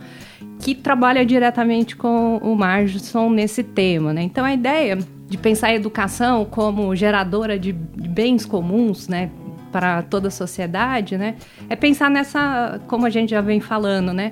que 0.60 0.74
trabalha 0.74 1.24
diretamente 1.24 1.96
com 1.96 2.38
o 2.38 2.54
Marginson 2.56 3.30
nesse 3.30 3.62
tema. 3.62 4.12
Né? 4.12 4.22
Então 4.22 4.44
a 4.44 4.52
ideia 4.52 4.98
de 5.28 5.38
pensar 5.38 5.68
a 5.68 5.74
educação 5.74 6.44
como 6.44 6.94
geradora 6.94 7.58
de, 7.58 7.72
de 7.72 8.08
bens 8.08 8.44
comuns, 8.44 9.08
né, 9.08 9.30
para 9.72 10.02
toda 10.02 10.28
a 10.28 10.30
sociedade, 10.30 11.18
né? 11.18 11.34
É 11.68 11.74
pensar 11.74 12.08
nessa, 12.08 12.80
como 12.86 13.06
a 13.06 13.10
gente 13.10 13.30
já 13.30 13.40
vem 13.40 13.58
falando, 13.58 14.12
né? 14.12 14.30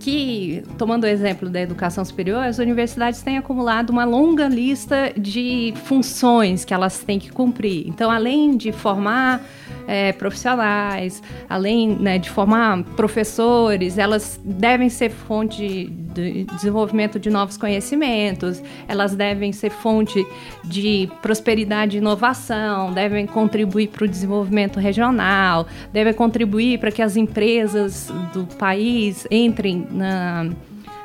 Que, 0.00 0.62
tomando 0.78 1.04
o 1.04 1.06
exemplo 1.06 1.48
da 1.48 1.60
educação 1.60 2.04
superior, 2.04 2.44
as 2.44 2.58
universidades 2.58 3.22
têm 3.22 3.38
acumulado 3.38 3.90
uma 3.90 4.04
longa 4.04 4.48
lista 4.48 5.12
de 5.16 5.74
funções 5.84 6.64
que 6.64 6.72
elas 6.72 7.00
têm 7.00 7.18
que 7.18 7.30
cumprir. 7.30 7.86
Então, 7.86 8.10
além 8.10 8.56
de 8.56 8.72
formar 8.72 9.44
é, 9.86 10.12
profissionais, 10.12 11.22
além 11.48 11.96
né, 11.96 12.18
de 12.18 12.30
formar 12.30 12.82
professores, 12.96 13.98
elas 13.98 14.40
devem 14.44 14.88
ser 14.88 15.10
fonte 15.10 15.86
de 16.14 16.44
desenvolvimento 16.44 17.18
de 17.18 17.30
novos 17.30 17.56
conhecimentos, 17.56 18.62
elas 18.86 19.14
devem 19.14 19.52
ser 19.52 19.70
fonte 19.70 20.26
de 20.64 21.08
prosperidade 21.20 21.96
e 21.96 21.98
inovação, 21.98 22.92
devem 22.92 23.26
contribuir 23.26 23.88
para 23.88 24.04
o 24.04 24.08
desenvolvimento 24.08 24.78
regional, 24.78 25.66
devem 25.92 26.12
contribuir 26.12 26.78
para 26.78 26.90
que 26.90 27.02
as 27.02 27.16
empresas 27.16 28.12
do 28.32 28.46
país 28.56 29.26
entrem 29.30 29.86
na 29.90 30.50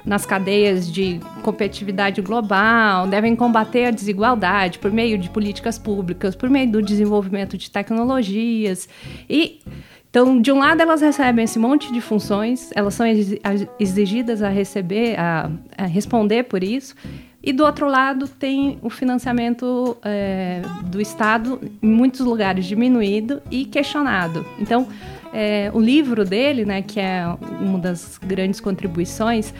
nas 0.10 0.26
cadeias 0.26 0.92
de 0.92 1.20
competitividade 1.44 2.20
global, 2.20 3.06
devem 3.08 3.36
combater 3.36 3.86
a 3.86 3.92
desigualdade 3.92 4.80
por 4.80 4.92
meio 4.92 5.20
de 5.20 5.30
políticas 5.30 5.78
públicas, 5.78 6.36
por 6.36 6.50
meio 6.50 6.72
do 6.72 6.82
desenvolvimento 6.82 7.56
de 7.56 7.70
tecnologias 7.70 8.90
e 9.30 9.60
Então, 10.10 10.42
de 10.42 10.52
um 10.52 10.58
lado, 10.58 10.82
elas 10.82 11.02
recebem 11.02 11.46
esse 11.46 11.60
monte 11.60 11.94
de 11.94 12.02
funções, 12.02 12.72
elas 12.74 12.96
são 12.96 13.06
exigidas 13.80 14.42
a 14.42 14.50
receber, 14.50 15.16
a, 15.20 15.52
a 15.78 15.86
responder 15.86 16.46
por 16.46 16.64
isso, 16.64 16.96
e 17.44 17.54
do 17.54 17.64
outro 17.64 17.88
lado 17.88 18.28
tem 18.28 18.80
o 18.82 18.90
financiamento 18.90 19.96
é, 20.04 20.64
do 20.86 21.00
Estado 21.00 21.62
em 21.84 21.88
muitos 21.88 22.22
lugares 22.22 22.66
diminuído 22.66 23.40
e 23.52 23.66
questionado. 23.66 24.44
Então, 24.60 24.88
é, 25.32 25.70
o 25.76 25.80
livro 25.80 26.26
dele, 26.26 26.66
né, 26.66 26.82
que 26.82 27.00
é 27.00 27.24
uma 27.62 27.78
das 27.78 28.18
grandes 28.18 28.60
contribuições 28.60 29.54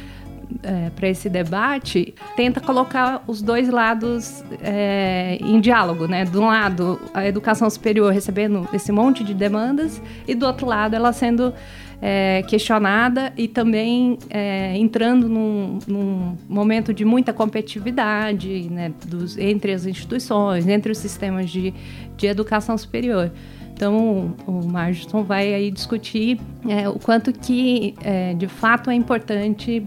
é, 0.64 0.90
para 0.90 1.08
esse 1.08 1.30
debate, 1.30 2.14
tenta 2.36 2.60
colocar 2.60 3.24
os 3.28 3.42
dois 3.42 3.70
lados 3.70 4.44
é, 4.62 5.38
em 5.42 5.60
diálogo, 5.60 6.08
né? 6.08 6.26
De 6.26 6.38
um 6.38 6.48
lado, 6.48 7.00
a 7.14 7.26
educação 7.28 7.70
superior 7.70 8.12
recebendo 8.12 8.68
esse 8.74 8.92
monte 8.92 9.24
de 9.24 9.34
demandas 9.34 10.02
e 10.28 10.36
do 10.36 10.46
outro 10.46 10.68
lado, 10.68 10.96
ela 10.96 11.14
sendo 11.14 11.54
é, 12.02 12.44
questionada 12.48 13.34
e 13.38 13.48
também 13.48 14.18
é, 14.30 14.76
entrando 14.78 15.28
num, 15.28 15.80
num, 15.88 16.38
momento 16.48 16.94
de 16.94 17.04
muita 17.04 17.34
competitividade 17.34 18.70
né, 18.70 18.94
dos, 19.06 19.38
entre 19.38 19.74
as 19.74 19.86
instituições, 19.86 20.68
entre 20.68 20.92
os 20.92 20.98
sistemas 20.98 21.50
de, 21.50 21.74
de 22.16 22.28
educação 22.28 22.78
superior. 22.78 23.32
Então, 23.74 24.36
o 24.46 24.68
Marston 24.68 25.24
vai 25.24 25.54
aí 25.54 25.72
discutir 25.72 26.38
é, 26.68 26.90
o 26.90 27.00
quanto 27.00 27.32
que, 27.32 27.94
é, 28.02 28.34
de 28.34 28.48
fato, 28.48 28.90
é 28.90 28.94
importante 28.94 29.86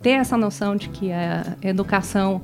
ter 0.00 0.10
essa 0.10 0.36
noção 0.36 0.76
de 0.76 0.88
que 0.88 1.12
a 1.12 1.56
educação 1.62 2.40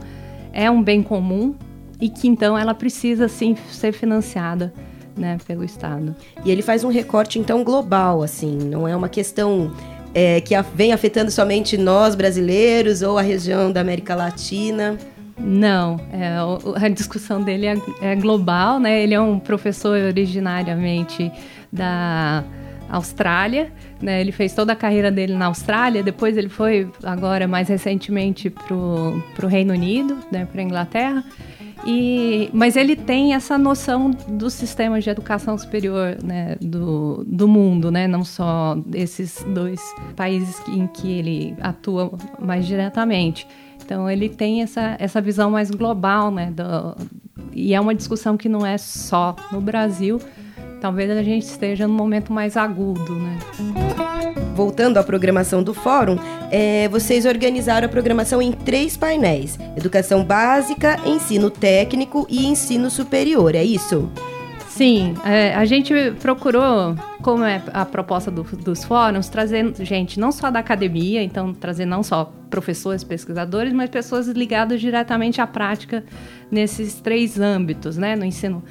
é 0.52 0.71
um 0.71 0.83
bem 0.83 1.02
comum 1.02 1.54
e 2.00 2.09
que, 2.09 2.28
então, 2.28 2.57
ela 2.57 2.75
precisa, 2.75 3.28
sim, 3.28 3.57
ser 3.71 3.92
financiada 3.92 4.73
né, 5.16 5.37
pelo 5.47 5.64
Estado. 5.64 6.14
E 6.45 6.50
ele 6.50 6.62
faz 6.62 6.85
um 6.85 6.88
recorte, 6.88 7.38
então, 7.38 7.64
global, 7.64 8.23
assim, 8.23 8.57
não 8.57 8.87
é 8.87 8.95
uma 8.95 9.09
questão 9.09 9.73
é, 10.14 10.40
que 10.40 10.54
vem 10.75 10.92
afetando 10.92 11.30
somente 11.30 11.76
nós, 11.76 12.14
brasileiros, 12.14 13.02
ou 13.02 13.18
a 13.18 13.23
região 13.23 13.73
da 13.73 13.80
América 13.80 14.14
Latina. 14.14 14.97
Não, 15.37 16.00
é, 16.12 16.37
a 16.85 16.88
discussão 16.88 17.42
dele 17.42 17.66
é, 17.66 17.76
é, 18.00 18.16
global, 18.16 18.80
né? 18.80 19.02
Ele 19.02 19.14
é 19.14 19.21
um 19.21 19.38
professor 19.38 19.97
originariamente 20.00 21.30
da 21.73 22.45
Austrália, 22.88 23.73
né? 24.00 24.21
Ele 24.21 24.33
fez 24.33 24.54
toda 24.54 24.73
a 24.73 24.76
carreira 24.76 25.11
dele 25.11 25.35
na 25.35 25.47
Austrália, 25.47 26.02
depois 26.02 26.37
ele 26.37 26.49
foi, 26.49 26.90
agora 27.02 27.47
mais 27.47 27.68
recentemente, 27.68 28.50
para 28.50 28.75
o 28.75 29.49
Reino 29.49 29.73
Unido, 29.73 30.18
né? 30.30 30.47
para 30.50 30.62
Inglaterra. 30.62 31.25
E, 31.87 32.50
mas 32.52 32.76
ele 32.76 32.97
tem 32.97 33.35
essa 33.35 33.57
noção 33.57 34.11
dos 34.11 34.52
sistemas 34.52 35.04
de 35.04 35.11
educação 35.11 35.57
superior 35.57 36.18
né, 36.23 36.57
do, 36.61 37.25
do 37.25 37.47
mundo, 37.47 37.90
né, 37.90 38.09
não 38.09 38.25
só 38.25 38.75
desses 38.85 39.45
dois 39.54 39.80
países 40.16 40.61
em 40.68 40.87
que 40.88 41.11
ele 41.11 41.57
atua 41.61 42.12
mais 42.38 42.66
diretamente. 42.66 43.47
Então 43.83 44.11
ele 44.11 44.28
tem 44.28 44.62
essa, 44.62 44.97
essa 44.99 45.21
visão 45.21 45.50
mais 45.50 45.71
global, 45.71 46.30
né? 46.30 46.50
Do, 46.50 46.97
e 47.54 47.73
é 47.73 47.80
uma 47.80 47.95
discussão 47.95 48.37
que 48.37 48.49
não 48.49 48.66
é 48.66 48.76
só 48.76 49.35
no 49.50 49.61
Brasil. 49.61 50.21
Talvez 50.80 51.11
a 51.11 51.23
gente 51.23 51.44
esteja 51.44 51.88
num 51.88 51.94
momento 51.94 52.32
mais 52.32 52.56
agudo, 52.56 53.14
né? 53.14 53.38
Voltando 54.54 54.99
à 54.99 55.02
programação 55.02 55.62
do 55.62 55.75
fórum, 55.75 56.16
é, 56.50 56.88
vocês 56.88 57.26
organizaram 57.26 57.87
a 57.87 57.88
programação 57.88 58.40
em 58.40 58.52
três 58.52 58.97
painéis: 58.97 59.58
educação 59.76 60.25
básica, 60.25 60.99
ensino 61.06 61.50
técnico 61.50 62.26
e 62.28 62.47
ensino 62.47 62.90
superior. 62.90 63.54
É 63.54 63.64
isso? 63.64 64.11
Sim, 64.68 65.14
é, 65.25 65.52
a 65.54 65.64
gente 65.64 65.92
procurou, 66.20 66.94
como 67.20 67.42
é 67.42 67.61
a 67.73 67.85
proposta 67.85 68.30
do, 68.30 68.44
dos 68.44 68.85
fóruns, 68.85 69.28
trazer 69.28 69.75
gente 69.80 70.20
não 70.20 70.30
só 70.30 70.52
da 70.52 70.61
academia, 70.61 71.20
então 71.20 71.52
trazer 71.52 71.85
não 71.85 72.00
só 72.04 72.32
professores, 72.49 73.02
pesquisadores, 73.02 73.73
mas 73.73 73.90
pessoas 73.90 74.28
ligadas 74.28 74.80
diretamente 74.80 75.40
à 75.40 75.49
prática 75.49 76.04
nesses 76.49 76.94
três 77.00 77.40
âmbitos, 77.40 77.97
né? 77.97 78.14
No 78.14 78.25
ensino 78.25 78.62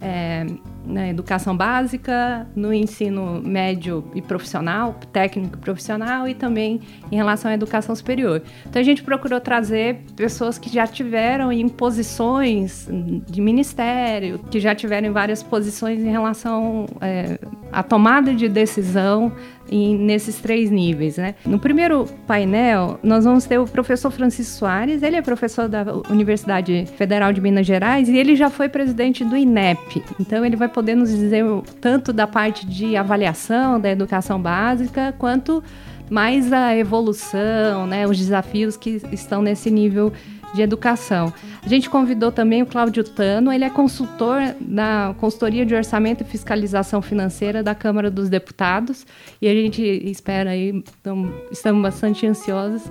é, 0.00 0.46
na 0.84 1.08
educação 1.08 1.56
básica, 1.56 2.46
no 2.56 2.72
ensino 2.72 3.40
médio 3.44 4.04
e 4.14 4.22
profissional, 4.22 4.98
técnico 5.12 5.56
e 5.56 5.60
profissional, 5.60 6.26
e 6.26 6.34
também 6.34 6.80
em 7.12 7.16
relação 7.16 7.50
à 7.50 7.54
educação 7.54 7.94
superior. 7.94 8.42
Então 8.66 8.80
a 8.80 8.84
gente 8.84 9.02
procurou 9.02 9.40
trazer 9.40 9.98
pessoas 10.16 10.58
que 10.58 10.70
já 10.70 10.86
tiveram 10.86 11.52
em 11.52 11.68
posições 11.68 12.88
de 13.28 13.40
ministério, 13.40 14.38
que 14.50 14.58
já 14.58 14.74
tiveram 14.74 15.12
várias 15.12 15.42
posições 15.42 16.00
em 16.00 16.10
relação 16.10 16.86
é, 17.00 17.38
à 17.70 17.82
tomada 17.82 18.34
de 18.34 18.48
decisão 18.48 19.32
em, 19.70 19.96
nesses 19.96 20.36
três 20.36 20.70
níveis. 20.70 21.16
Né? 21.16 21.34
No 21.46 21.58
primeiro 21.58 22.06
painel, 22.26 22.98
nós 23.02 23.24
vamos 23.24 23.44
ter 23.44 23.58
o 23.58 23.66
professor 23.66 24.10
Francisco 24.10 24.58
Soares, 24.58 25.02
ele 25.02 25.16
é 25.16 25.22
professor 25.22 25.68
da 25.68 25.84
Universidade 26.10 26.86
Federal 26.96 27.32
de 27.32 27.40
Minas 27.40 27.66
Gerais 27.66 28.08
e 28.08 28.16
ele 28.16 28.34
já 28.34 28.50
foi 28.50 28.68
presidente 28.68 29.24
do 29.24 29.36
INEP. 29.36 30.02
Então 30.18 30.44
ele 30.44 30.56
vai 30.56 30.68
poder 30.68 30.94
nos 30.94 31.10
dizer 31.10 31.44
tanto 31.80 32.12
da 32.12 32.26
parte 32.26 32.66
de 32.66 32.96
avaliação 32.96 33.78
da 33.80 33.90
educação 33.90 34.40
básica, 34.40 35.14
quanto 35.18 35.62
mais 36.10 36.52
a 36.52 36.76
evolução, 36.76 37.86
né, 37.86 38.06
os 38.06 38.18
desafios 38.18 38.76
que 38.76 39.00
estão 39.12 39.40
nesse 39.40 39.70
nível 39.70 40.12
de 40.54 40.62
educação. 40.62 41.32
A 41.62 41.68
gente 41.68 41.88
convidou 41.88 42.32
também 42.32 42.62
o 42.62 42.66
Cláudio 42.66 43.04
Tano, 43.04 43.52
ele 43.52 43.64
é 43.64 43.70
consultor 43.70 44.40
na 44.60 45.14
consultoria 45.18 45.64
de 45.64 45.74
orçamento 45.74 46.22
e 46.22 46.24
fiscalização 46.24 47.00
financeira 47.02 47.62
da 47.62 47.74
Câmara 47.74 48.10
dos 48.10 48.28
Deputados 48.28 49.06
e 49.40 49.48
a 49.48 49.54
gente 49.54 49.82
espera 49.82 50.50
aí, 50.50 50.82
então, 51.00 51.32
estamos 51.50 51.82
bastante 51.82 52.26
ansiosos 52.26 52.82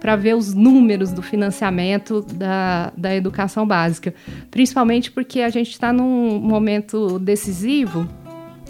para 0.00 0.16
ver 0.16 0.34
os 0.34 0.52
números 0.52 1.12
do 1.12 1.22
financiamento 1.22 2.22
da, 2.22 2.92
da 2.96 3.14
educação 3.14 3.66
básica, 3.66 4.12
principalmente 4.50 5.10
porque 5.10 5.40
a 5.40 5.48
gente 5.48 5.70
está 5.70 5.92
num 5.92 6.40
momento 6.40 7.18
decisivo 7.18 8.08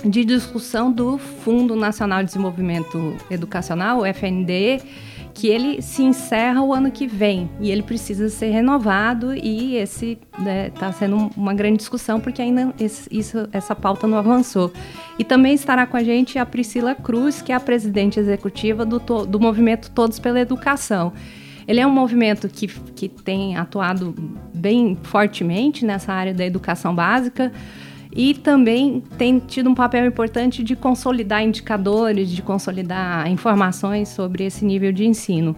de 0.04 0.24
discussão 0.24 0.92
do 0.92 1.16
Fundo 1.16 1.76
Nacional 1.76 2.20
de 2.20 2.26
Desenvolvimento 2.26 3.14
Educacional, 3.30 4.00
o 4.00 4.06
FNDE, 4.06 4.82
que 5.34 5.48
ele 5.48 5.80
se 5.80 6.02
encerra 6.02 6.62
o 6.62 6.72
ano 6.72 6.90
que 6.90 7.06
vem 7.06 7.50
e 7.60 7.70
ele 7.70 7.82
precisa 7.82 8.28
ser 8.28 8.50
renovado 8.50 9.34
e 9.34 9.76
esse 9.76 10.18
está 10.30 10.42
né, 10.42 10.70
tá 10.70 10.92
sendo 10.92 11.30
uma 11.36 11.54
grande 11.54 11.78
discussão 11.78 12.20
porque 12.20 12.42
ainda 12.42 12.74
esse, 12.78 13.08
isso, 13.10 13.48
essa 13.52 13.74
pauta 13.74 14.06
não 14.06 14.18
avançou. 14.18 14.72
E 15.18 15.24
também 15.24 15.54
estará 15.54 15.86
com 15.86 15.96
a 15.96 16.02
gente 16.02 16.38
a 16.38 16.46
Priscila 16.46 16.94
Cruz, 16.94 17.40
que 17.40 17.52
é 17.52 17.54
a 17.54 17.60
presidente 17.60 18.20
executiva 18.20 18.84
do, 18.84 18.98
do 18.98 19.40
movimento 19.40 19.90
Todos 19.90 20.18
pela 20.18 20.40
Educação. 20.40 21.12
Ele 21.66 21.80
é 21.80 21.86
um 21.86 21.92
movimento 21.92 22.48
que, 22.48 22.66
que 22.66 23.08
tem 23.08 23.56
atuado 23.56 24.14
bem 24.52 24.98
fortemente 25.02 25.84
nessa 25.84 26.12
área 26.12 26.34
da 26.34 26.44
educação 26.44 26.94
básica 26.94 27.52
e 28.14 28.34
também 28.34 29.02
tem 29.16 29.38
tido 29.38 29.70
um 29.70 29.74
papel 29.74 30.06
importante 30.06 30.62
de 30.62 30.76
consolidar 30.76 31.42
indicadores, 31.42 32.30
de 32.30 32.42
consolidar 32.42 33.28
informações 33.30 34.08
sobre 34.10 34.44
esse 34.44 34.64
nível 34.64 34.92
de 34.92 35.06
ensino. 35.06 35.56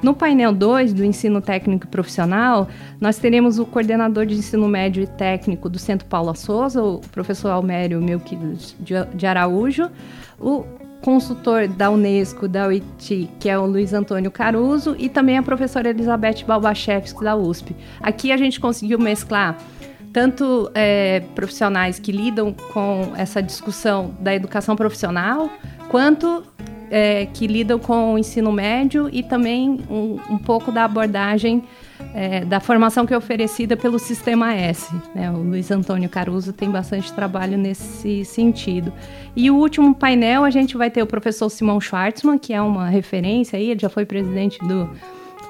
No 0.00 0.14
painel 0.14 0.52
2 0.52 0.92
do 0.92 1.04
ensino 1.04 1.40
técnico 1.40 1.86
e 1.86 1.88
profissional, 1.88 2.68
nós 3.00 3.18
teremos 3.18 3.58
o 3.58 3.66
coordenador 3.66 4.26
de 4.26 4.34
ensino 4.34 4.68
médio 4.68 5.02
e 5.02 5.06
técnico 5.08 5.68
do 5.68 5.76
Centro 5.76 6.06
Paula 6.06 6.36
Souza, 6.36 6.80
o 6.80 7.00
professor 7.10 7.50
Almério 7.50 8.00
Melquides 8.00 8.76
de 8.78 9.26
Araújo, 9.26 9.90
o 10.38 10.64
consultor 11.02 11.66
da 11.66 11.90
Unesco, 11.90 12.46
da 12.46 12.68
UIT, 12.68 13.28
que 13.40 13.48
é 13.48 13.58
o 13.58 13.66
Luiz 13.66 13.92
Antônio 13.92 14.30
Caruso, 14.30 14.94
e 14.98 15.08
também 15.08 15.36
a 15.36 15.42
professora 15.42 15.88
Elizabeth 15.90 16.44
Balbachevski, 16.46 17.24
da 17.24 17.34
USP. 17.34 17.74
Aqui 18.00 18.30
a 18.30 18.36
gente 18.36 18.60
conseguiu 18.60 19.00
mesclar 19.00 19.58
tanto 20.18 20.68
é, 20.74 21.22
profissionais 21.36 22.00
que 22.00 22.10
lidam 22.10 22.52
com 22.52 23.12
essa 23.16 23.40
discussão 23.40 24.16
da 24.18 24.34
educação 24.34 24.74
profissional, 24.74 25.48
quanto 25.88 26.42
é, 26.90 27.26
que 27.26 27.46
lidam 27.46 27.78
com 27.78 28.14
o 28.14 28.18
ensino 28.18 28.50
médio 28.50 29.08
e 29.12 29.22
também 29.22 29.78
um, 29.88 30.18
um 30.28 30.36
pouco 30.36 30.72
da 30.72 30.82
abordagem 30.82 31.62
é, 32.12 32.44
da 32.44 32.58
formação 32.58 33.06
que 33.06 33.14
é 33.14 33.16
oferecida 33.16 33.76
pelo 33.76 33.96
Sistema 33.96 34.52
S. 34.52 34.92
Né? 35.14 35.30
O 35.30 35.36
Luiz 35.36 35.70
Antônio 35.70 36.08
Caruso 36.08 36.52
tem 36.52 36.68
bastante 36.68 37.12
trabalho 37.12 37.56
nesse 37.56 38.24
sentido. 38.24 38.92
E 39.36 39.52
o 39.52 39.54
último 39.54 39.94
painel 39.94 40.42
a 40.42 40.50
gente 40.50 40.76
vai 40.76 40.90
ter 40.90 41.00
o 41.00 41.06
professor 41.06 41.48
Simão 41.48 41.80
Schwartzman, 41.80 42.40
que 42.40 42.52
é 42.52 42.60
uma 42.60 42.88
referência 42.88 43.56
aí, 43.56 43.70
ele 43.70 43.78
já 43.78 43.88
foi 43.88 44.04
presidente 44.04 44.58
do, 44.66 44.90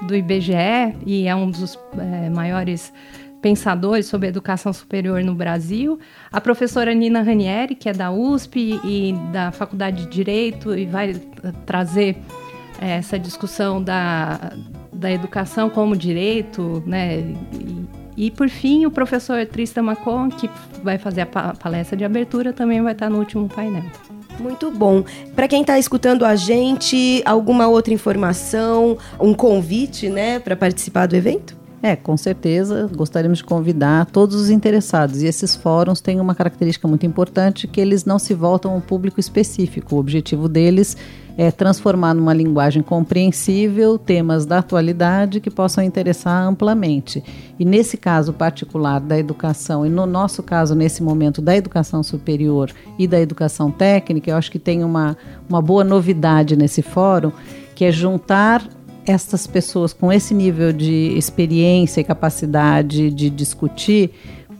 do 0.03 0.15
IBGE 0.15 0.95
e 1.07 1.27
é 1.27 1.33
um 1.33 1.49
dos 1.49 1.79
é, 1.97 2.29
maiores 2.29 2.93
pensadores 3.41 4.05
sobre 4.05 4.27
educação 4.27 4.71
superior 4.73 5.23
no 5.23 5.33
Brasil, 5.33 5.99
a 6.31 6.41
professora 6.41 6.93
Nina 6.93 7.21
Ranieri, 7.21 7.75
que 7.75 7.89
é 7.89 7.93
da 7.93 8.11
USP 8.11 8.79
e 8.83 9.13
da 9.31 9.51
Faculdade 9.51 10.05
de 10.05 10.09
Direito, 10.09 10.77
e 10.77 10.85
vai 10.85 11.13
trazer 11.65 12.17
é, 12.81 12.97
essa 12.97 13.17
discussão 13.17 13.81
da, 13.81 14.53
da 14.91 15.11
educação 15.11 15.69
como 15.69 15.95
direito, 15.95 16.83
né? 16.85 17.19
E, 18.17 18.25
e, 18.25 18.31
por 18.31 18.49
fim, 18.49 18.85
o 18.85 18.91
professor 18.91 19.45
Tristan 19.45 19.83
Macon, 19.83 20.29
que 20.29 20.49
vai 20.83 20.97
fazer 20.97 21.21
a 21.21 21.53
palestra 21.55 21.95
de 21.95 22.03
abertura, 22.03 22.51
também 22.51 22.81
vai 22.81 22.91
estar 22.91 23.09
no 23.09 23.17
último 23.17 23.47
painel. 23.47 23.83
Muito 24.39 24.71
bom. 24.71 25.03
Para 25.35 25.47
quem 25.47 25.61
está 25.61 25.77
escutando 25.77 26.25
a 26.25 26.35
gente, 26.35 27.21
alguma 27.25 27.67
outra 27.67 27.93
informação, 27.93 28.97
um 29.19 29.33
convite, 29.33 30.09
né, 30.09 30.39
para 30.39 30.55
participar 30.55 31.05
do 31.05 31.15
evento? 31.15 31.58
É, 31.81 31.95
com 31.95 32.17
certeza, 32.17 32.89
gostaríamos 32.93 33.37
de 33.39 33.45
convidar 33.45 34.05
todos 34.07 34.35
os 34.35 34.49
interessados. 34.49 35.21
E 35.21 35.27
esses 35.27 35.55
fóruns 35.55 36.01
têm 36.01 36.19
uma 36.19 36.35
característica 36.35 36.87
muito 36.87 37.05
importante 37.05 37.67
que 37.67 37.79
eles 37.79 38.03
não 38.03 38.19
se 38.19 38.33
voltam 38.33 38.71
a 38.71 38.75
um 38.75 38.81
público 38.81 39.19
específico. 39.19 39.95
O 39.95 39.99
objetivo 39.99 40.49
deles 40.49 40.97
é 41.37 41.49
transformar 41.51 42.13
numa 42.13 42.33
linguagem 42.33 42.83
compreensível 42.83 43.97
temas 43.97 44.45
da 44.45 44.57
atualidade 44.57 45.39
que 45.39 45.49
possam 45.49 45.81
interessar 45.81 46.45
amplamente. 46.45 47.23
E 47.57 47.63
nesse 47.63 47.95
caso 47.95 48.33
particular 48.33 48.99
da 48.99 49.17
educação, 49.17 49.85
e 49.85 49.89
no 49.89 50.05
nosso 50.05 50.43
caso, 50.43 50.75
nesse 50.75 51.01
momento, 51.01 51.41
da 51.41 51.55
educação 51.55 52.03
superior 52.03 52.69
e 52.97 53.07
da 53.07 53.21
educação 53.21 53.71
técnica, 53.71 54.29
eu 54.29 54.35
acho 54.35 54.51
que 54.51 54.59
tem 54.59 54.83
uma, 54.83 55.15
uma 55.47 55.61
boa 55.61 55.85
novidade 55.85 56.57
nesse 56.57 56.81
fórum, 56.81 57.31
que 57.73 57.85
é 57.85 57.91
juntar 57.91 58.67
estas 59.09 59.47
pessoas 59.47 59.91
com 59.91 60.13
esse 60.13 60.35
nível 60.35 60.71
de 60.71 61.17
experiência 61.17 61.99
e 61.99 62.03
capacidade 62.03 63.09
de 63.09 63.27
discutir 63.27 64.11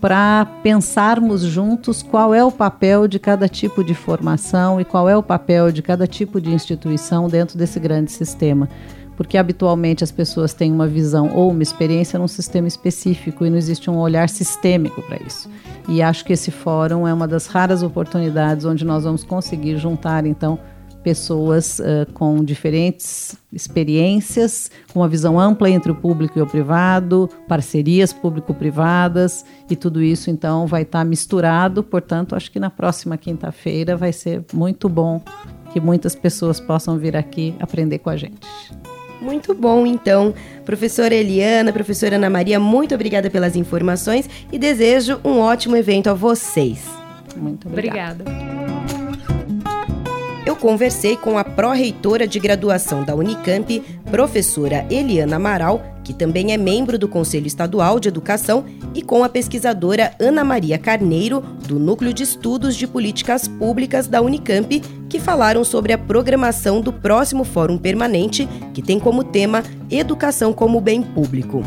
para 0.01 0.43
pensarmos 0.63 1.41
juntos 1.41 2.01
qual 2.01 2.33
é 2.33 2.43
o 2.43 2.51
papel 2.51 3.07
de 3.07 3.19
cada 3.19 3.47
tipo 3.47 3.83
de 3.83 3.93
formação 3.93 4.81
e 4.81 4.85
qual 4.85 5.07
é 5.07 5.15
o 5.15 5.21
papel 5.21 5.71
de 5.71 5.83
cada 5.83 6.07
tipo 6.07 6.41
de 6.41 6.49
instituição 6.49 7.27
dentro 7.27 7.59
desse 7.59 7.79
grande 7.79 8.11
sistema. 8.11 8.67
Porque 9.15 9.37
habitualmente 9.37 10.03
as 10.03 10.11
pessoas 10.11 10.51
têm 10.51 10.71
uma 10.71 10.87
visão 10.87 11.29
ou 11.35 11.51
uma 11.51 11.61
experiência 11.61 12.17
num 12.17 12.27
sistema 12.27 12.67
específico 12.67 13.45
e 13.45 13.51
não 13.51 13.57
existe 13.57 13.87
um 13.87 13.97
olhar 13.97 14.29
sistêmico 14.29 15.03
para 15.03 15.21
isso. 15.21 15.47
E 15.87 16.01
acho 16.01 16.25
que 16.25 16.33
esse 16.33 16.49
fórum 16.49 17.07
é 17.07 17.13
uma 17.13 17.27
das 17.27 17.45
raras 17.45 17.83
oportunidades 17.83 18.65
onde 18.65 18.83
nós 18.83 19.03
vamos 19.03 19.23
conseguir 19.23 19.77
juntar, 19.77 20.25
então, 20.25 20.57
pessoas 21.03 21.79
uh, 21.79 22.11
com 22.13 22.43
diferentes 22.43 23.35
experiências, 23.51 24.69
com 24.93 24.99
uma 24.99 25.07
visão 25.07 25.39
ampla 25.39 25.69
entre 25.69 25.91
o 25.91 25.95
público 25.95 26.37
e 26.37 26.41
o 26.41 26.47
privado, 26.47 27.29
parcerias 27.47 28.13
público-privadas 28.13 29.45
e 29.69 29.75
tudo 29.75 30.01
isso 30.01 30.29
então 30.29 30.67
vai 30.67 30.83
estar 30.83 30.99
tá 30.99 31.05
misturado. 31.05 31.83
Portanto, 31.83 32.35
acho 32.35 32.51
que 32.51 32.59
na 32.59 32.69
próxima 32.69 33.17
quinta-feira 33.17 33.95
vai 33.95 34.11
ser 34.11 34.43
muito 34.53 34.87
bom 34.87 35.21
que 35.71 35.79
muitas 35.79 36.15
pessoas 36.15 36.59
possam 36.59 36.97
vir 36.97 37.15
aqui 37.15 37.55
aprender 37.59 37.99
com 37.99 38.09
a 38.09 38.17
gente. 38.17 38.47
Muito 39.21 39.53
bom, 39.53 39.85
então. 39.85 40.33
Professora 40.65 41.13
Eliana, 41.13 41.73
professora 41.73 42.15
Ana 42.15 42.29
Maria, 42.29 42.59
muito 42.59 42.95
obrigada 42.95 43.29
pelas 43.29 43.55
informações 43.55 44.29
e 44.51 44.57
desejo 44.57 45.19
um 45.23 45.39
ótimo 45.39 45.75
evento 45.75 46.09
a 46.09 46.13
vocês. 46.13 46.85
Muito 47.35 47.67
obrigada. 47.67 48.23
obrigada 48.23 48.48
conversei 50.59 51.15
com 51.15 51.37
a 51.37 51.43
pró-reitora 51.43 52.27
de 52.27 52.39
graduação 52.39 53.03
da 53.03 53.15
Unicamp, 53.15 53.81
professora 54.11 54.85
Eliana 54.89 55.37
Amaral, 55.37 55.83
que 56.03 56.13
também 56.13 56.51
é 56.51 56.57
membro 56.57 56.97
do 56.97 57.07
Conselho 57.07 57.47
Estadual 57.47 57.99
de 57.99 58.09
Educação, 58.09 58.65
e 58.93 59.01
com 59.01 59.23
a 59.23 59.29
pesquisadora 59.29 60.13
Ana 60.19 60.43
Maria 60.43 60.77
Carneiro, 60.77 61.41
do 61.67 61.79
Núcleo 61.79 62.13
de 62.13 62.23
Estudos 62.23 62.75
de 62.75 62.87
Políticas 62.87 63.47
Públicas 63.47 64.07
da 64.07 64.21
Unicamp, 64.21 64.81
que 65.07 65.19
falaram 65.19 65.63
sobre 65.63 65.93
a 65.93 65.97
programação 65.97 66.81
do 66.81 66.91
próximo 66.91 67.43
Fórum 67.43 67.77
Permanente, 67.77 68.47
que 68.73 68.81
tem 68.81 68.99
como 68.99 69.23
tema 69.23 69.63
Educação 69.89 70.51
como 70.51 70.81
Bem 70.81 71.01
Público. 71.01 71.63